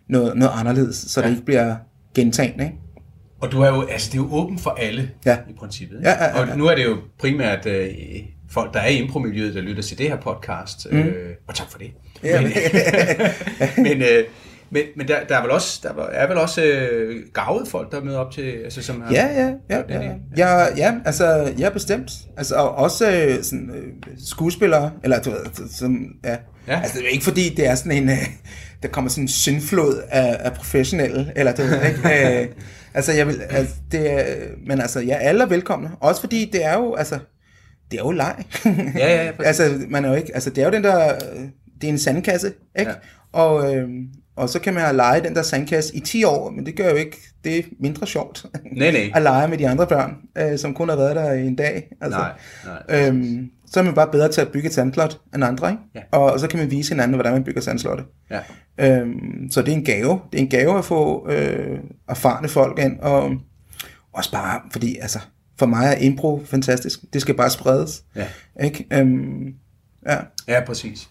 [0.09, 1.27] noget, noget anderledes, så ja.
[1.27, 1.75] det ikke bliver
[2.15, 2.63] gentagende.
[2.63, 2.77] Ikke?
[3.41, 5.37] Og du er jo, altså, det er jo åbent for alle Ja.
[5.49, 5.97] i princippet.
[5.97, 6.09] Ikke?
[6.09, 6.51] Ja, ja, ja, ja.
[6.51, 7.87] Og nu er det jo primært øh,
[8.49, 10.87] folk, der er i impromiljøet, der lytter til det her podcast.
[10.91, 10.97] Mm.
[10.97, 11.91] Øh, og tak for det.
[12.23, 12.41] Ja.
[12.41, 12.51] Men,
[13.87, 14.23] men, øh,
[14.69, 18.03] men, men der, der er vel også, der er vel også øh, gavet folk, der
[18.03, 19.13] møder op til, altså som har...
[19.13, 20.15] Ja, ja, ja, det ja, det.
[20.37, 22.11] ja, ja, altså, jeg er bestemt.
[22.37, 26.29] Altså, og også øh, sådan, øh, skuespillere, eller du ved, som, ja.
[26.29, 26.37] Ja.
[26.67, 26.81] ja.
[26.81, 28.27] Altså, det er ikke fordi, det er sådan en, øh,
[28.83, 32.39] der kommer sådan en syndflod af, af professionelle, eller du ved, ikke?
[32.41, 32.47] øh,
[32.93, 34.25] altså, jeg vil, altså, det er,
[34.67, 35.91] men altså, ja, alle er velkomne.
[35.99, 37.19] Også fordi, det er jo, altså,
[37.91, 38.35] det er jo leg.
[38.65, 41.41] Ja, ja, ja, altså, man er jo ikke, altså, det er jo den der, øh,
[41.81, 42.91] det er en sandkasse, ikke?
[42.91, 42.97] Ja.
[43.39, 43.89] Og, øh,
[44.37, 46.89] og så kan man have leget den der sandkasse i 10 år, men det gør
[46.89, 49.11] jo ikke det er mindre sjovt Nej, nej.
[49.15, 51.95] at lege med de andre børn, øh, som kun har været der i en dag.
[52.01, 52.31] Altså, Nej,
[52.89, 53.07] nej.
[53.07, 55.81] Øhm, så er man bare bedre til at bygge et sandslot end andre, ikke?
[55.95, 56.01] Ja.
[56.11, 58.03] Og, og så kan man vise hinanden, hvordan man bygger sandslotte.
[58.31, 58.39] Ja.
[58.79, 60.19] Øhm, så det er en gave.
[60.31, 61.79] Det er en gave at få øh,
[62.09, 63.31] erfarne folk ind, og
[64.13, 65.19] også bare, fordi altså,
[65.59, 66.99] for mig er impro fantastisk.
[67.13, 68.03] Det skal bare spredes.
[68.15, 68.27] Ja.
[68.63, 68.85] Ikke?
[68.93, 69.53] Øhm,
[70.07, 70.17] ja.
[70.47, 71.09] Ja, præcis.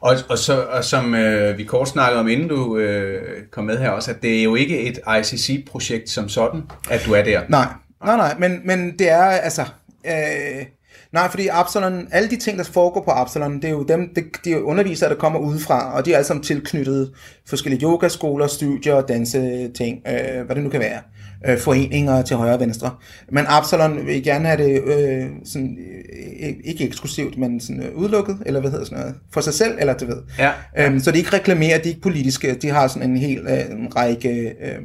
[0.00, 3.78] Og, og, så, og som øh, vi kort snakkede om, inden du øh, kom med
[3.78, 7.40] her også, at det er jo ikke et ICC-projekt som sådan, at du er der.
[7.48, 7.66] Nej,
[8.04, 9.62] nej, nej, men, men det er altså...
[10.06, 10.66] Øh,
[11.12, 14.24] nej, fordi Absalon, alle de ting, der foregår på Absalon, det er jo dem, det,
[14.44, 17.12] de er undervisere, der kommer udefra, og de er alle sammen tilknyttet
[17.48, 20.98] forskellige yogaskoler, studier, danse ting, øh, hvad det nu kan være.
[20.98, 21.17] Øh,
[21.58, 22.90] foreninger til højre og venstre.
[23.32, 28.38] Men Absalon vil gerne have det øh, sådan, øh, ikke eksklusivt, men sådan øh, udelukket,
[28.46, 30.22] eller hvad hedder sådan noget, for sig selv, eller du ved.
[30.38, 30.50] Ja.
[30.78, 33.78] Øhm, så de ikke reklamerer, de er ikke politiske, de har sådan en hel øh,
[33.78, 34.78] en række øh,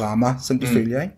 [0.00, 0.72] rammer, som de mm.
[0.72, 1.14] følger, ikke?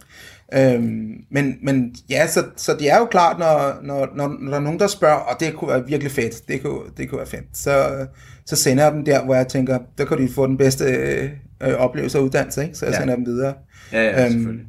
[0.54, 4.58] Øhm, men, men ja, så, så det er jo klart, når, når, når, når der
[4.58, 7.28] er nogen, der spørger, og det kunne være virkelig fedt, det kunne, det kunne være
[7.28, 8.06] fedt, så,
[8.46, 11.30] så sender jeg dem der, hvor jeg tænker, der kan de få den bedste øh,
[11.62, 12.74] øh, oplevelse og uddannelse, ikke?
[12.74, 13.00] så jeg ja.
[13.00, 13.54] sender dem videre.
[13.92, 14.66] Ja, ja, Øhm, selvfølgelig.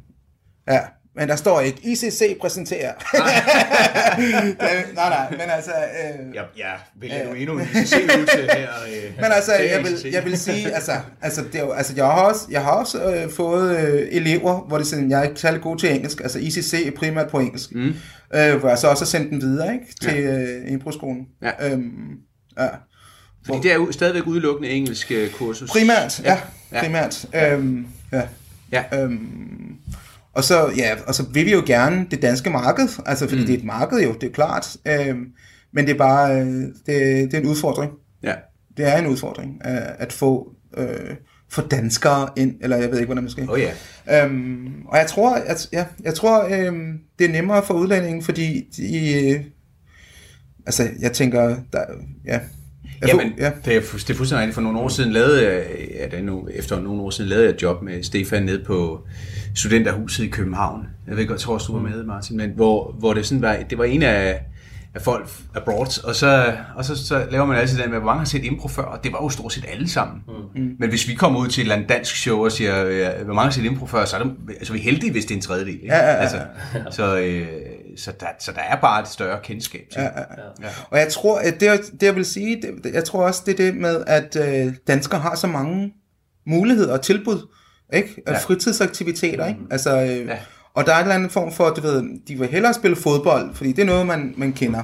[0.68, 0.80] Ja,
[1.16, 2.92] men der står ikke, ICC præsenterer.
[4.94, 5.70] nej, nej, men altså...
[5.70, 8.68] Øh, Ja, ja vælger du endnu en ICC-øvelse her?
[8.88, 10.12] Øh, Men altså, jeg vil, ICC.
[10.12, 10.92] jeg vil sige, altså,
[11.22, 14.60] altså, det er jo, altså jeg har også, jeg har også øh, fået øh, elever,
[14.68, 17.38] hvor det sådan, jeg er ikke særlig god til engelsk, altså ICC er primært på
[17.38, 17.94] engelsk, mm.
[18.34, 20.38] øh, hvor jeg så også har sendt dem videre, ikke, til ja.
[20.38, 21.26] øh, improskolen.
[21.42, 21.70] Ja.
[21.72, 22.16] Øhm,
[22.58, 22.68] ja.
[23.46, 25.70] Fordi det er jo stadigvæk udelukkende engelsk øh, kursus.
[25.70, 26.38] Primært, ja, Ja.
[26.76, 26.82] ja.
[26.82, 27.26] primært.
[27.34, 28.22] Øhm, ja.
[28.72, 28.84] Ja.
[29.02, 29.76] Øhm,
[30.38, 33.46] og så, ja, og så vil vi jo gerne det danske marked, altså fordi mm.
[33.46, 35.26] det er et marked jo, det er klart, øhm,
[35.72, 37.92] men det er bare, øh, det, det er en udfordring.
[38.22, 38.34] Ja.
[38.76, 41.16] Det er en udfordring øh, at få øh,
[41.50, 43.50] få danskere ind, eller jeg ved ikke, hvordan man skal.
[43.50, 44.24] Oh ja.
[44.24, 48.64] Øhm, og jeg tror, at, ja, jeg tror øhm, det er nemmere for udlændingen, fordi
[48.76, 49.44] de, øh,
[50.66, 51.84] altså, jeg tænker, der,
[52.24, 52.40] ja,
[53.00, 53.44] jeg Jamen, ja.
[53.44, 54.54] det er, det er fuldstændig.
[54.54, 57.54] For nogle år siden lavede jeg, ja, det nu, efter nogle år siden lavede jeg
[57.54, 59.06] et job med Stefan nede på
[59.54, 60.86] studenterhuset i København.
[61.08, 63.78] Jeg ved godt, tror du var med, Martin, men hvor, hvor det sådan var, det
[63.78, 64.40] var en af,
[64.94, 68.18] af folk abroad, og så, og så, så laver man altid den med, hvor mange
[68.18, 70.22] har set impro før, og det var jo stort set alle sammen.
[70.56, 70.62] Mm.
[70.78, 73.34] Men hvis vi kommer ud til et eller andet dansk show og siger, ja, hvor
[73.34, 75.36] mange har set impro før, så er det, altså, vi er heldige, hvis det er
[75.36, 75.74] en tredjedel.
[75.74, 75.86] Ikke?
[75.86, 76.14] Ja, ja, ja.
[76.16, 76.40] Altså,
[76.90, 77.46] så, øh,
[77.96, 80.00] så, der, så der er bare et større kendskab til.
[80.02, 80.24] Ja, ja,
[80.62, 80.68] ja.
[80.90, 83.60] Og jeg tror, at det, det jeg vil sige, det, det- jeg tror også, det
[83.60, 84.36] er det med, at
[84.66, 85.92] øh, danskere har så mange
[86.46, 87.48] muligheder og tilbud,
[87.92, 88.22] ikke?
[88.28, 88.38] Ja.
[88.38, 89.60] Fritidsaktiviteter, ikke?
[89.70, 90.36] Altså, øh, Ja.
[90.74, 93.54] Og der er en eller anden form for, du ved, de vil hellere spille fodbold,
[93.54, 94.82] fordi det er noget, man, man kender,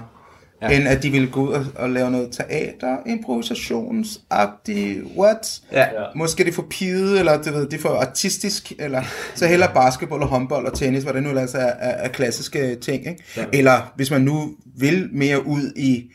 [0.62, 0.68] ja.
[0.76, 5.61] End at de vil gå ud og, og lave noget teater, improvisationsagtigt, what?
[5.72, 5.80] Ja.
[5.80, 5.86] Ja.
[6.14, 9.02] Måske det for pide, eller du ved, det er for artistisk, eller
[9.34, 12.74] så heller basketball og håndbold og tennis, hvad det nu ellers er, er, er klassiske
[12.74, 13.07] ting.
[13.09, 13.22] Ikke?
[13.36, 13.44] Ja.
[13.52, 16.11] Eller hvis man nu vil mere ud i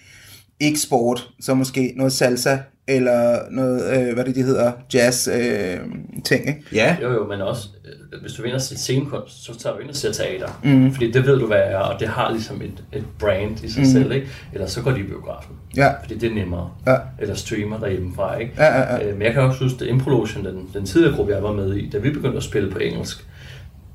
[0.60, 2.58] ikke sport, så måske noget salsa,
[2.90, 5.78] eller noget, øh, hvad det de hedder, jazz øh,
[6.26, 6.48] ting.
[6.48, 6.62] Ikke?
[6.74, 9.90] Ja, Jo, jo, men også, øh, hvis du vinder til scenekunst, så tager du ind
[9.90, 10.60] og ser teater.
[10.64, 10.92] Mm.
[10.94, 13.80] Fordi det ved du, hvad er, og det har ligesom et, et brand i sig
[13.84, 13.90] mm.
[13.90, 14.28] selv, ikke?
[14.54, 15.56] Eller så går de i biografen.
[15.76, 15.92] Ja.
[16.02, 16.70] Fordi det er nemmere.
[16.88, 16.96] Ja.
[17.20, 18.54] Eller streamer derhjemmefra, ikke?
[18.58, 19.08] Ja, ja, ja.
[19.08, 21.76] Øh, Men jeg kan også huske, at Improlotion, den, den tidligere gruppe, jeg var med
[21.76, 23.26] i, da vi begyndte at spille på engelsk,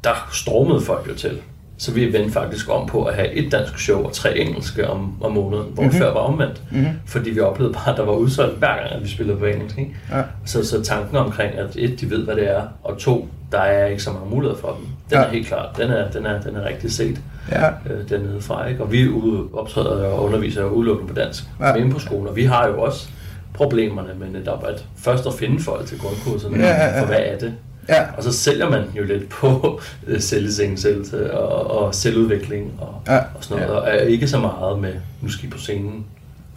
[0.05, 1.40] der stormede folk jo til.
[1.85, 5.12] Så vi vendte faktisk om på at have et dansk show og tre engelske om,
[5.22, 5.99] om måneden, hvor mm-hmm.
[5.99, 6.62] før var omvendt.
[6.70, 6.87] Mm-hmm.
[7.07, 9.78] Fordi vi oplevede bare, at der var udsolgt hver gang, at vi spillede på engelsk.
[9.78, 9.97] Ikke?
[10.12, 10.22] Ja.
[10.45, 13.87] Så, så tanken omkring, at et, de ved, hvad det er, og to, der er
[13.87, 14.87] ikke så mange muligheder for dem.
[15.11, 15.24] Den Ja.
[15.24, 17.20] er helt klart, den er, den er, den er rigtig set
[17.53, 17.66] Ja.
[17.68, 18.66] øh, dernede fra.
[18.68, 18.82] Ikke?
[18.82, 21.74] Og vi ude- optræder og underviser jo udelukkende på dansk Ja.
[21.76, 23.09] med på skolen, og vi har jo også
[23.55, 27.01] problemerne med netop at først at finde folk til grundkurserne, Ja, ja, ja.
[27.03, 27.55] for hvad er det?
[27.89, 28.07] Ja.
[28.16, 33.18] Og så sælger man jo lidt på øh, selvisængelsættelse og, og selvudvikling og, Ja.
[33.18, 36.07] og sådan noget, og er ikke så meget med, nu skal I på scenen.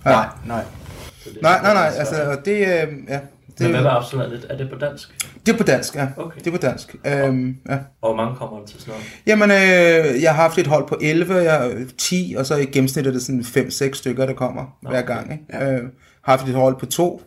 [0.06, 0.64] nej, nej.
[1.24, 3.20] Så det, Nej, nej, nej, så- altså, og det, øh, ja,
[3.60, 4.46] Men hvad det, med absolut?
[4.50, 5.16] Er det på dansk?
[5.46, 6.08] det er på dansk, ja.
[6.18, 6.40] Okay.
[6.40, 6.96] Det er på dansk.
[7.06, 7.74] Øhm, ja.
[8.02, 9.06] Og hvor mange kommer der til sådan noget?
[9.28, 13.08] Jamen, øh, jeg har haft et hold på 11, jeg, 10, og så i gennemsnit
[13.08, 15.32] er det sådan 5-6 stykker, der kommer Nå, hver gang.
[15.32, 15.44] Ikke?
[15.54, 15.72] Ja.
[15.74, 15.82] Øh,
[16.22, 17.22] har haft et hold på to,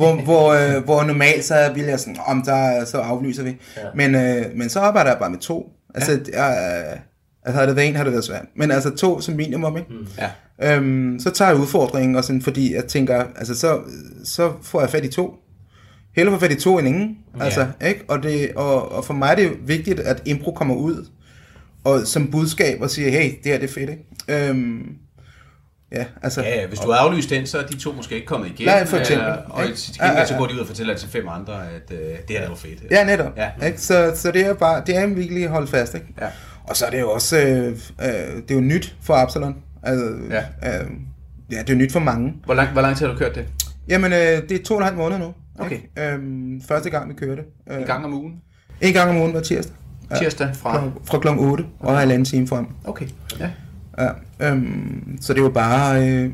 [0.00, 3.56] hvor, hvor, øh, hvor normalt så vil jeg sådan, om der er- så aflyser vi.
[3.76, 3.82] Ja.
[3.94, 5.68] Men, øh, men så arbejder jeg bare med to.
[5.94, 6.44] Altså, ja.
[6.44, 6.82] jeg,
[7.44, 8.44] altså havde det været en, havde det været svært.
[8.56, 9.88] Men altså to som minimum, ikke?
[9.90, 10.06] Mm.
[10.18, 10.76] Ja.
[10.76, 13.78] Øhm, så tager jeg udfordringen, og sådan, fordi jeg tænker, altså så,
[14.24, 15.34] så får jeg fat i to.
[16.16, 17.16] Hellere få fat i to end ingen.
[17.40, 18.04] Altså, ikke?
[18.08, 21.06] Og, det, og, og for mig er det vigtigt, at impro kommer ud
[21.84, 24.48] og som budskab og siger, hey, det her det er fedt, ikke?
[24.48, 24.82] Øhm,
[25.92, 26.42] ja, altså...
[26.42, 28.66] Ja, hvis du har aflyst den, så er de to måske ikke kommet igen.
[28.66, 29.26] Nej, for eksempel.
[29.26, 29.76] Eller, og Ikke?
[29.76, 32.40] til gengæld så går de ud og fortæller til fem andre, at øh, det her
[32.40, 32.78] er jo fedt.
[32.90, 33.32] Ja, netop.
[33.36, 33.66] Ja.
[33.66, 33.80] Ikke?
[33.80, 36.06] Så, så det er bare, det er en virkelig at holde fast, ikke?
[36.20, 36.26] Ja.
[36.64, 39.56] Og så er det jo også, øh, øh, det er jo nyt for Absalon.
[39.82, 40.38] Altså, Ja.
[40.80, 40.86] Øh,
[41.52, 42.34] ja, det er jo nyt for mange.
[42.44, 43.46] Hvor lang, hvor lang tid har du kørt det?
[43.88, 45.34] Jamen, øh, det er to og en halv måned nu.
[45.58, 45.74] Okay.
[45.76, 46.12] Ikke?
[46.12, 47.42] Øhm, første gang, vi kørte.
[47.70, 48.32] Øh, En gang om ugen?
[48.80, 49.74] En gang om ugen hver tirsdag.
[50.18, 50.72] Tirsdag fra?
[50.78, 51.28] Fra, fra kl.
[51.28, 52.66] 8 og halvanden time frem.
[52.84, 53.06] Okay,
[53.40, 53.50] ja.
[54.00, 54.08] Ja,
[54.50, 56.30] øhm, så det er jo bare øh,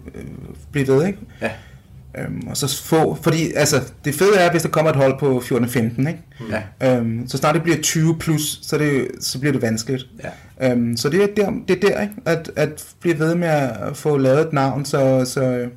[0.73, 1.19] blive ved, ikke?
[1.41, 1.51] Ja.
[2.19, 5.39] Øhm, og så få, fordi altså, det fede er, hvis der kommer et hold på
[5.39, 6.23] 14-15, ikke?
[6.81, 6.97] Ja.
[6.97, 10.07] Øhm, så snart det bliver 20 plus, så, det, så bliver det vanskeligt.
[10.61, 10.73] Ja.
[10.73, 12.15] Øhm, så det er der, det er der ikke?
[12.25, 15.69] At, at blive ved med at få lavet et navn, så, så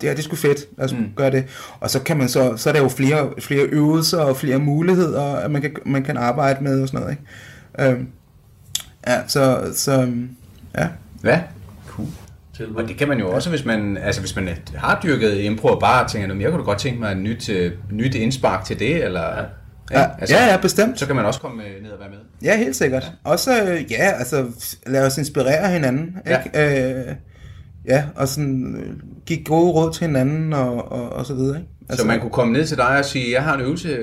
[0.00, 1.06] det er det er sgu fedt at mm.
[1.16, 1.44] gøre det.
[1.80, 5.22] Og så kan man så, så er der jo flere, flere øvelser og flere muligheder,
[5.22, 7.16] at man kan, man kan arbejde med og sådan noget,
[7.78, 7.92] ikke?
[7.92, 8.08] Øhm,
[9.06, 10.12] ja, så, så
[10.76, 10.88] ja.
[11.24, 11.40] Ja,
[11.86, 12.08] cool.
[12.76, 15.80] Og det kan man jo også, hvis man, altså hvis man har dyrket impro og
[15.80, 18.64] bare tænker, "Nå, men jeg kunne da godt tænke mig et nyt, øh, nyt indspark
[18.64, 19.20] til det, eller...
[19.90, 20.00] Ja.
[20.00, 20.98] Ja, ja, ja, bestemt.
[20.98, 22.18] Så kan man også komme øh, ned og være med.
[22.42, 23.12] Ja, helt sikkert.
[23.24, 24.46] Også, øh, ja, altså,
[24.86, 26.38] lad os inspirere hinanden, Ja.
[26.42, 26.94] ikke?
[27.08, 27.14] Øh,
[27.88, 31.68] ja, og sådan, give gode råd til hinanden, og, og, og så videre, ikke?
[31.88, 33.98] Altså, så man kunne komme ned til dig og sige, jeg har en øvelse,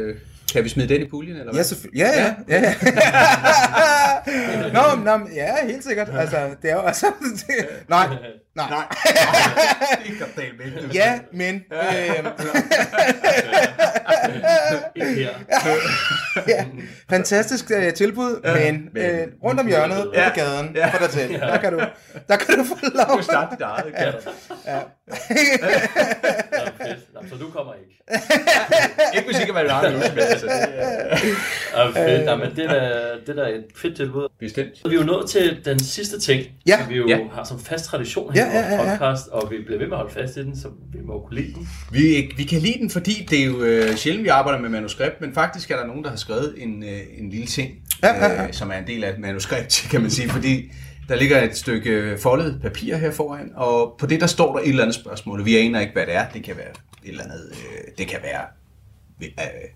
[0.54, 1.60] kan vi smide den i puljen, eller hvad?
[1.60, 2.00] Ja, selvfølgelig.
[2.00, 2.62] Ja, ja, ja.
[2.62, 2.74] ja.
[4.76, 6.10] nå, nå, ja, helt sikkert.
[6.14, 7.06] Altså, det er jo altså...
[7.22, 8.08] Det, nej,
[8.56, 8.66] nej.
[8.70, 8.86] Nej,
[10.08, 10.90] det kan tale med.
[10.94, 11.56] Ja, men...
[11.74, 12.26] Øh,
[16.48, 16.66] ja,
[17.10, 20.86] fantastisk øh, tilbud, men, men- øh, rundt om hjørnet, Ja, ja, på gaden, ja.
[20.86, 21.30] ja, på dig til.
[21.40, 21.80] Der kan du,
[22.28, 23.18] der kan du få lov.
[23.18, 23.94] Du starte dit eget.
[23.94, 24.06] Ja.
[24.74, 24.80] Ja.
[25.60, 25.68] Nå,
[26.78, 27.14] fedt.
[27.14, 27.90] Nå, så du kommer ikke.
[29.16, 30.04] Ikke hvis ikke man har en med.
[30.04, 30.48] Altså,
[31.74, 32.26] er fedt.
[32.26, 34.28] Nå, men det er, da- det er da et fedt tilbud.
[34.40, 34.70] bestemt.
[34.90, 36.78] Vi er jo nået til den sidste ting, Ja.
[36.80, 37.18] som vi jo Ja.
[37.36, 38.98] har som fast tradition her Ja, ja, ja, vores ja.
[38.98, 41.42] podcast, og vi bliver ved med at holde fast i den, så vi må kunne
[41.42, 41.70] lide den.
[41.92, 45.22] Vi, vi kan lide den, fordi det er jo øh, sjældent, vi arbejder med manuskript,
[45.22, 47.72] men faktisk er der nogen, der har skrevet en, øh, en lille ting,
[48.04, 48.48] Ja, ja, ja.
[48.48, 50.72] Øh, som er en del af et manuskript, kan man sige, fordi
[51.10, 54.70] der ligger et stykke foldet papir her foran, og på det der står der et
[54.70, 56.26] eller andet spørgsmål, og vi aner ikke, hvad det er.
[56.34, 56.70] Det kan være
[57.04, 58.42] et eller andet, øh, det kan være,
[59.22, 59.30] øh,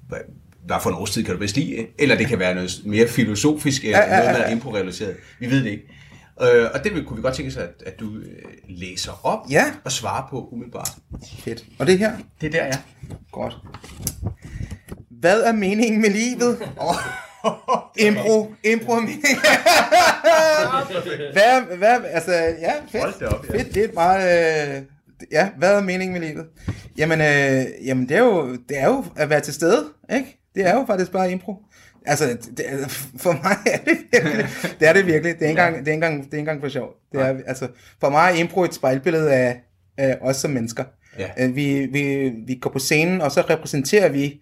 [0.07, 0.17] hvad,
[0.65, 3.83] hvad for en årstid kan du bedst lide, eller det kan være noget mere filosofisk,
[3.83, 4.55] eller Ja, ja, ja, noget, der er ja.
[4.55, 5.15] improrelateret.
[5.39, 5.83] Vi ved det ikke.
[6.41, 9.39] Øh, og det vil- kunne vi godt tænke os, at, at du øh, læser op
[9.49, 9.65] Ja.
[9.83, 10.89] og svarer på umiddelbart.
[11.39, 11.65] Fedt.
[11.79, 12.11] Og det her?
[12.41, 12.77] Det er der, ja.
[13.31, 13.57] Godt.
[15.19, 16.57] Hvad er meningen med livet?
[16.77, 16.95] Oh.
[18.07, 18.53] Impro.
[18.63, 19.01] Impro er
[21.33, 23.03] hvad, hvad, altså, ja, fedt.
[23.03, 23.53] Hold da op, ja.
[23.57, 24.81] Fedt, det er et meget, øh,
[25.31, 26.45] ja, hvad er meningen med livet?
[26.97, 29.85] Jamen, øh, jamen det, er jo, det er jo at være til stede,
[30.15, 30.39] ikke?
[30.55, 31.55] Det er jo faktisk bare impro.
[32.07, 32.65] Altså, det,
[33.17, 34.45] for mig er det virkelig,
[34.79, 35.35] det er det virkelig.
[35.39, 36.89] Det er ikke engang, det er engang, det er engang for sjov.
[37.11, 37.67] Det er, altså,
[37.99, 39.61] for mig er impro et spejlbillede af,
[39.97, 40.83] af os som mennesker.
[41.19, 41.27] Ja.
[41.39, 44.41] Øh, Vi, vi, vi går på scenen, og så repræsenterer vi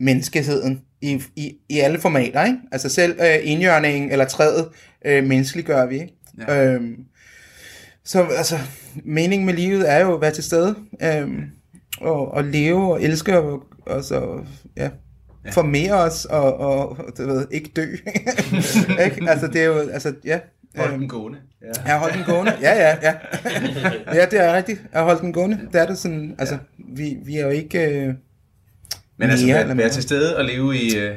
[0.00, 2.58] menneskeheden i, i, i alle formater, ikke?
[2.72, 4.68] Altså selv øh, indjørningen eller træet
[5.04, 6.14] øh, menneskeliggør vi, ikke?
[6.48, 6.64] Ja.
[6.64, 6.96] Øhm,
[8.04, 8.58] så altså,
[9.04, 11.42] meningen med livet er jo at være til stede, øhm,
[12.00, 14.44] og, og leve og elske, og, og så,
[14.76, 14.88] ja,
[15.44, 15.50] ja.
[15.50, 17.82] formere os, og, og du ved, ikke dø.
[19.04, 19.30] ikke?
[19.30, 20.40] Altså, det er jo, altså, ja.
[20.76, 21.38] Hold øhm, den gående.
[21.62, 21.66] Ja.
[21.84, 22.52] jeg har holdt den gående.
[22.60, 23.14] Ja, ja, ja.
[24.14, 24.80] ja, det er rigtigt.
[24.92, 25.58] Jeg har holdt den gående.
[25.72, 27.78] Det er det sådan, altså, vi, vi er jo ikke...
[28.06, 28.14] Øh,
[29.16, 29.88] Men altså, mere være, eller være mindre.
[29.90, 31.14] til stede og leve i øh,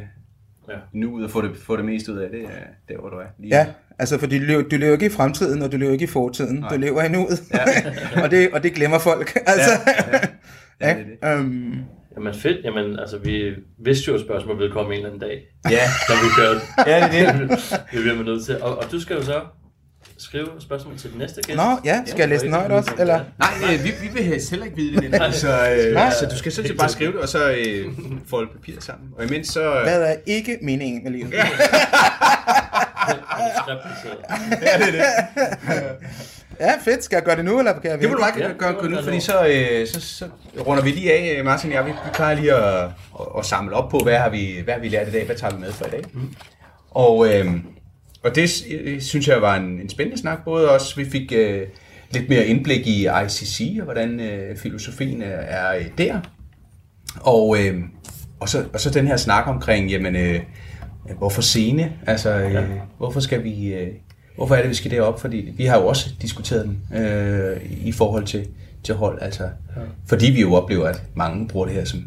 [0.70, 0.74] Ja.
[0.94, 2.48] nuet og få det, få det mest ud af det, er
[2.94, 3.26] der, hvor du er.
[3.40, 3.68] Lige Ja,
[4.00, 6.56] altså fordi du lever, du lever ikke i fremtiden, og du lever ikke i fortiden.
[6.56, 6.70] Nej.
[6.70, 7.44] Du lever i nuet.
[7.54, 7.60] Ja.
[8.24, 9.38] og, det, og det glemmer folk.
[9.46, 10.20] Altså, Ja, ja.
[10.82, 11.74] Ja, ja, det er Øhm,
[12.18, 12.58] Jamen fedt.
[12.66, 13.52] Jamen, altså, vi
[13.86, 15.42] vidste jo, at spørgsmålet ville komme en eller anden dag,
[15.72, 16.60] Ja, når vi kørte.
[16.92, 17.50] ja det er det.
[17.92, 18.62] det bliver man nødt til.
[18.62, 19.42] Og, og du skal jo så
[20.18, 21.58] skrive spørgsmål til den næste gæst.
[21.58, 22.92] Nå, ja, skal jeg læse den højt også?
[23.00, 23.20] Eller?
[23.40, 25.36] Nej, øh, vi, vi vil helst heller ikke vide det, Niels.
[25.36, 25.48] så,
[25.88, 26.10] øh, Nej.
[26.20, 27.86] så du skal sådan set bare skrive det, og så øh,
[28.30, 29.10] folde papiret sammen.
[29.18, 29.76] Og imens så...
[29.76, 31.34] Øh, Hvad er ikke meningen med livet?
[31.34, 31.44] ja,
[34.60, 35.04] det er det.
[36.60, 37.04] Ja, fedt.
[37.04, 38.90] Skal jeg gøre det nu, eller kan jeg Det må du bare Ja, gøre, gøre
[38.90, 40.26] nu, fordi så, øh, så, så
[40.68, 41.86] runder vi lige af, øh, Martin og jeg.
[41.86, 42.84] Vi, vi plejer lige at,
[43.20, 45.36] at, at samle op på, hvad har, vi, hvad har vi lært i dag, hvad
[45.36, 46.04] tager vi med for i dag.
[46.14, 46.36] Mm.
[46.92, 47.46] Og, øh,
[48.24, 51.62] og det øh, synes jeg var en, en spændende snak, både os, vi fik øh,
[52.12, 56.20] lidt mere indblik i ICC, og hvordan øh, filosofien er, er øh, der.
[57.22, 57.82] Og, øh,
[58.40, 60.40] og, så, og så den her snak omkring, jamen, øh,
[61.18, 61.94] hvorfor scene?
[62.08, 62.64] Altså, øh, ja.
[62.98, 63.74] hvorfor skal vi...
[63.74, 63.88] Øh,
[64.36, 65.22] hvorfor er det, vi skal derop?
[65.22, 68.46] Fordi vi har jo også diskuteret den øh, i forhold til,
[68.84, 69.18] til hold.
[69.22, 69.82] Altså, ja.
[70.08, 72.00] Fordi vi jo oplever, at mange bruger det her som,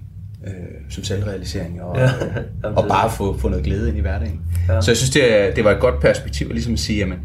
[0.46, 0.52] øh,
[0.90, 2.10] som selvrealisering, og, Ja.
[2.64, 4.40] Jamen, og bare få, få noget glæde ind i hverdagen.
[4.68, 4.80] Ja.
[4.80, 7.18] Så jeg synes, det, er- det var et godt perspektiv at ligesom at sige, jamen,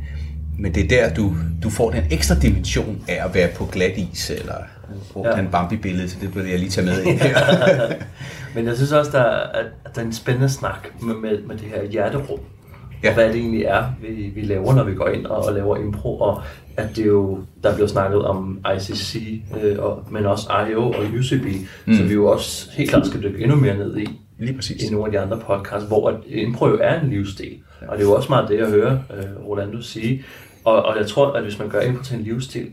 [0.60, 3.98] men det er der, du, du får den ekstra dimension af at være på glat
[3.98, 4.54] is, eller
[5.14, 5.36] bruge Ja.
[5.42, 7.36] den Bambi-billede, så det vil jeg lige tage med ind her.
[8.56, 11.42] Men jeg synes også, der er, at at der er en spændende snak med, med,
[11.48, 12.40] med det her hjerterum.
[13.04, 13.10] Ja.
[13.10, 15.78] Og hvad det egentlig er, vi, vi laver, når vi går ind og, og laver
[15.78, 16.20] impro.
[16.20, 16.42] Og
[16.78, 21.46] at det jo, der bliver snakket om ICC, øh, og, men også IO og UCB,
[21.86, 21.94] mm.
[21.94, 24.08] som vi jo også helt klart skal dykke endnu mere ned i.
[24.40, 24.84] Lige præcis.
[24.84, 27.58] i nogle af de andre podcasts, hvor at impro jo er en livsstil.
[27.88, 30.24] Og det er jo også meget det, jeg hører øh, Rolando sige.
[30.66, 32.68] Og, og jeg tror, at hvis man gør impro til en livsstil,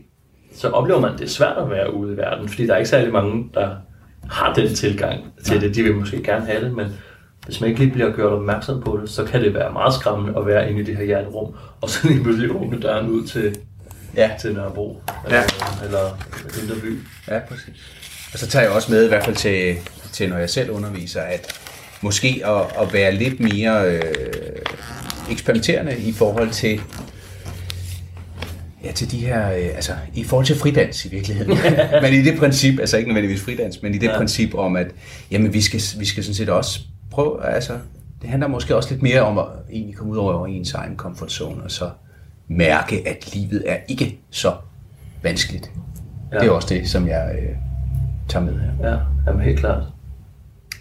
[0.53, 2.77] så oplever man, at det er svært at være ude i verden, fordi der er
[2.77, 3.69] ikke særlig mange, der
[4.29, 5.75] har den tilgang til det.
[5.75, 6.87] De vil måske gerne have det, men
[7.49, 10.39] hvis man ikke lige bliver gjort opmærksom på det, så kan det være meget skræmmende
[10.39, 13.57] at være inde i det her hjerterum, og så lige pludselig åbne døren ud til,
[14.15, 14.29] Ja.
[14.41, 15.37] til Nørrebro, Ja.
[15.37, 15.43] øh,
[15.85, 16.17] eller
[16.59, 16.99] Vinterby.
[17.27, 17.93] Ja, præcis.
[18.33, 19.75] Og så tager jeg også med, i hvert fald til,
[20.11, 21.59] til når jeg selv underviser, at
[22.01, 24.01] måske at, at være lidt mere øh,
[25.31, 26.81] eksperimenterende i forhold til
[28.83, 31.57] ja, til de her, øh, altså i forhold til fridans i virkeligheden.
[32.03, 34.11] men i det princip, altså ikke nødvendigvis fridans, men i det Ja.
[34.11, 34.17] ja.
[34.17, 34.87] princip om, at
[35.31, 36.79] jamen, vi, skal, vi skal sådan set også
[37.11, 37.73] prøve, altså
[38.21, 41.31] det handler måske også lidt mere om at egentlig komme ud over ens egen comfort
[41.31, 41.89] zone, og så
[42.47, 44.53] mærke, at livet er ikke så
[45.23, 45.71] vanskeligt.
[46.31, 46.35] Ja.
[46.35, 46.41] Ja.
[46.41, 47.55] Det er også det, som jeg øh,
[48.29, 48.89] tager med her.
[48.91, 48.97] Ja,
[49.27, 49.83] jamen helt klart.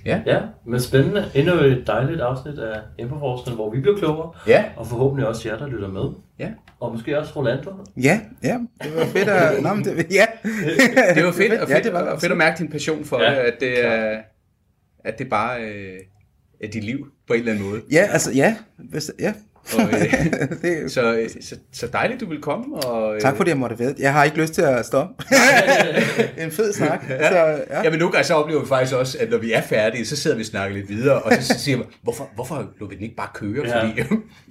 [0.04, 0.20] Ja.
[0.26, 1.24] Ja, men spændende.
[1.34, 4.30] Endnu et dejligt afsnit af Infoforskeren, hvor vi bliver klogere.
[4.46, 4.64] Ja.
[4.76, 6.02] Og forhåbentlig også jer, der lytter med.
[6.38, 6.48] Ja.
[6.80, 7.70] Og måske også Rolando.
[7.96, 8.58] Ja, ja.
[8.82, 9.62] Det var fedt at...
[9.62, 10.24] Nå, men det, ja.
[11.14, 13.04] Det var fedt, og Ja, fedt, det var det og fedt at mærke din passion
[13.04, 14.18] for Ja, ja, det, at det, er,
[15.04, 15.98] at det bare øh,
[16.66, 17.80] dit liv på en eller anden måde.
[17.92, 18.56] Ja, altså, ja.
[18.90, 19.32] Hvis, ja.
[19.74, 19.90] Og, øh,
[20.62, 22.76] det, er- Så, øh, så, så dejligt, du vil komme.
[22.76, 23.94] Og, øh, tak fordi jeg måtte vide.
[23.98, 25.24] Jeg har ikke lyst til at stoppe.
[26.42, 27.04] en fed snak.
[27.08, 27.14] Så,
[27.70, 27.82] ja.
[27.84, 30.16] Ja, men nogle gange så oplever vi faktisk også, at når vi er færdige, så
[30.16, 33.02] sidder vi og snakker lidt videre, og så siger man, hvorfor, hvorfor lå vi den
[33.02, 33.66] ikke bare køre?
[33.68, 33.82] Ja.
[33.82, 34.02] Fordi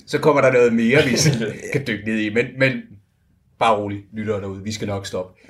[0.08, 1.18] så kommer der noget mere, vi
[1.74, 2.34] kan dykke ned i.
[2.34, 2.72] Men, men
[3.60, 5.34] bare rolig, lytter derude, vi skal nok stoppe.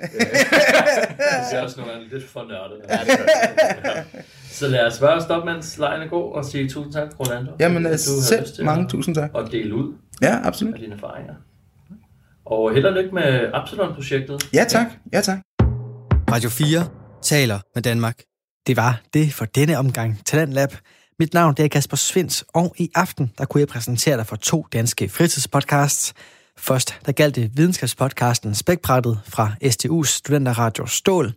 [1.50, 2.80] Det er også nogle gange lidt for nørdet.
[2.88, 4.02] Ja,
[4.50, 7.52] Så lad os bare stoppe, mens lejen er god, og sige tusind tak, Rolando.
[7.60, 7.98] Jamen, øh, du har
[8.28, 9.30] selv lyst til mange tusind tak.
[9.36, 10.74] at dele ud Ja, absolut.
[10.74, 11.34] af dine erfaringer.
[12.46, 14.48] Og held og lykke med Absalon-projektet.
[14.54, 14.86] Ja, tak.
[15.12, 15.38] Ja, tak.
[16.30, 16.86] Radio 4
[17.22, 18.18] taler med Danmark.
[18.66, 20.72] Det var det for denne omgang Talent Lab.
[21.18, 24.36] Mit navn det er Kasper Svens, og i aften der kunne jeg præsentere dig for
[24.36, 26.14] to danske fritidspodcasts.
[26.58, 31.32] Først der galt det videnskabspodcasten Spækbrættet fra STU's studenterradio Stål.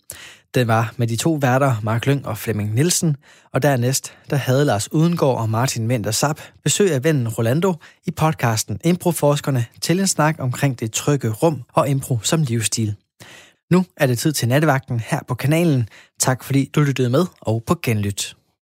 [0.55, 3.15] Den var med de to værter, Mark Lyng og Flemming Nielsen,
[3.53, 7.73] og dernæst, der havde Lars Udengård og Martin Menter Sap besøg af vennen Rolando
[8.05, 12.95] i podcasten Improforskerne til en snak omkring det trygge rum og impro som livsstil.
[13.71, 15.89] Nu er det tid til nattevagten her på kanalen.
[16.19, 18.35] Tak fordi du lyttede med og på genlyt.